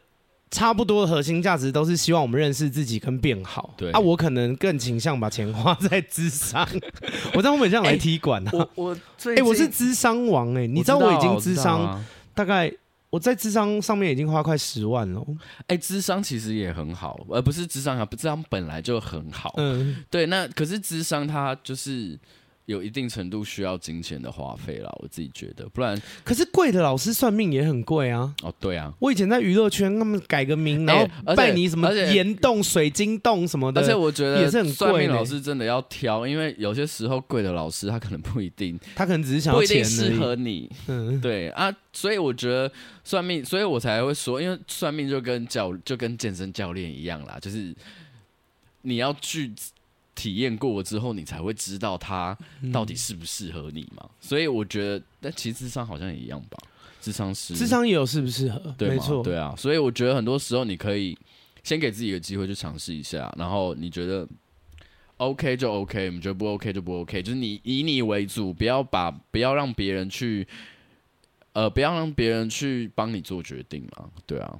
[0.51, 3.74] 差不多的核心价值都是希望我们认识自己跟变好。
[3.76, 6.66] 对啊，我可能更倾向把钱花在智商。
[7.34, 8.51] 我在后面这样来踢馆啊。
[8.53, 8.97] 我我
[9.36, 12.72] 哎，我是智商王哎，你知道我已经智商大概
[13.11, 15.24] 我在智商上面已经花快十万了。
[15.66, 19.53] 哎，智商其实也很好，而不是智商啊，智商本来就很好。
[19.57, 22.18] 嗯，对，那可是智商它就是。
[22.66, 28.34] 有一定程度需要金钱的花费啦，我自己觉得，不然可是贵的老师算命也很贵啊。
[28.42, 34.74] 哦，对啊，我以前在娱乐圈，他们改个名，然后拜你什么岩洞、水晶洞什么的，而且我觉得也是很贵。
[34.74, 40.68] 算命老师真的要挑，因为有些时候贵的老师他可能不一定，他可能只是想要钱，适合你。
[40.88, 42.68] 嗯，对啊，所以我觉得
[43.04, 47.72] 算命，所以我才会说，因为算命就跟教就跟健身教练一样啦，就是
[48.82, 49.52] 你要去。
[50.16, 52.36] 体验过了之后，你才会知道它
[52.72, 54.02] 到底适不适合你嘛。
[54.02, 56.58] 嗯、所以我觉得，但其实智商好像也一样吧。
[57.00, 58.94] 智商是智商也有适不适合，对吗？
[58.94, 59.54] 没错，对啊。
[59.56, 61.16] 所以我觉得很多时候你可以
[61.62, 64.26] 先给自己一个机会去尝试一下，然后你觉得
[65.18, 70.48] OK 就 OK，你觉得不 OK 就不 OK，就是你以你为主，不要把不要让别人去，
[71.52, 74.10] 呃，不要让别人去帮你做决定嘛。
[74.26, 74.58] 对啊。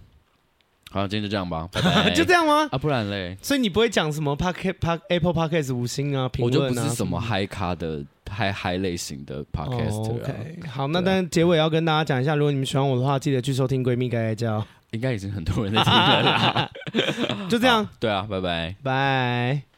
[0.91, 2.68] 好，今天就这样吧， 拜拜就这样吗？
[2.72, 3.37] 啊，不然嘞？
[3.43, 6.68] 所以你不会讲什么 Podcast、Park Apple Podcast 五星啊，评论啊？
[6.68, 9.91] 我就不是什么嗨咖的嗨嗨类型的 Podcast。
[9.97, 14.61] Oh, OK，好，那但结尾要跟大家讲一下，如果你们喜欢我的话，记得去收听《闺蜜该该叫》，
[14.93, 16.70] 应该已经很多人在听了啦。
[17.51, 19.76] 就这样，对啊，拜拜，拜。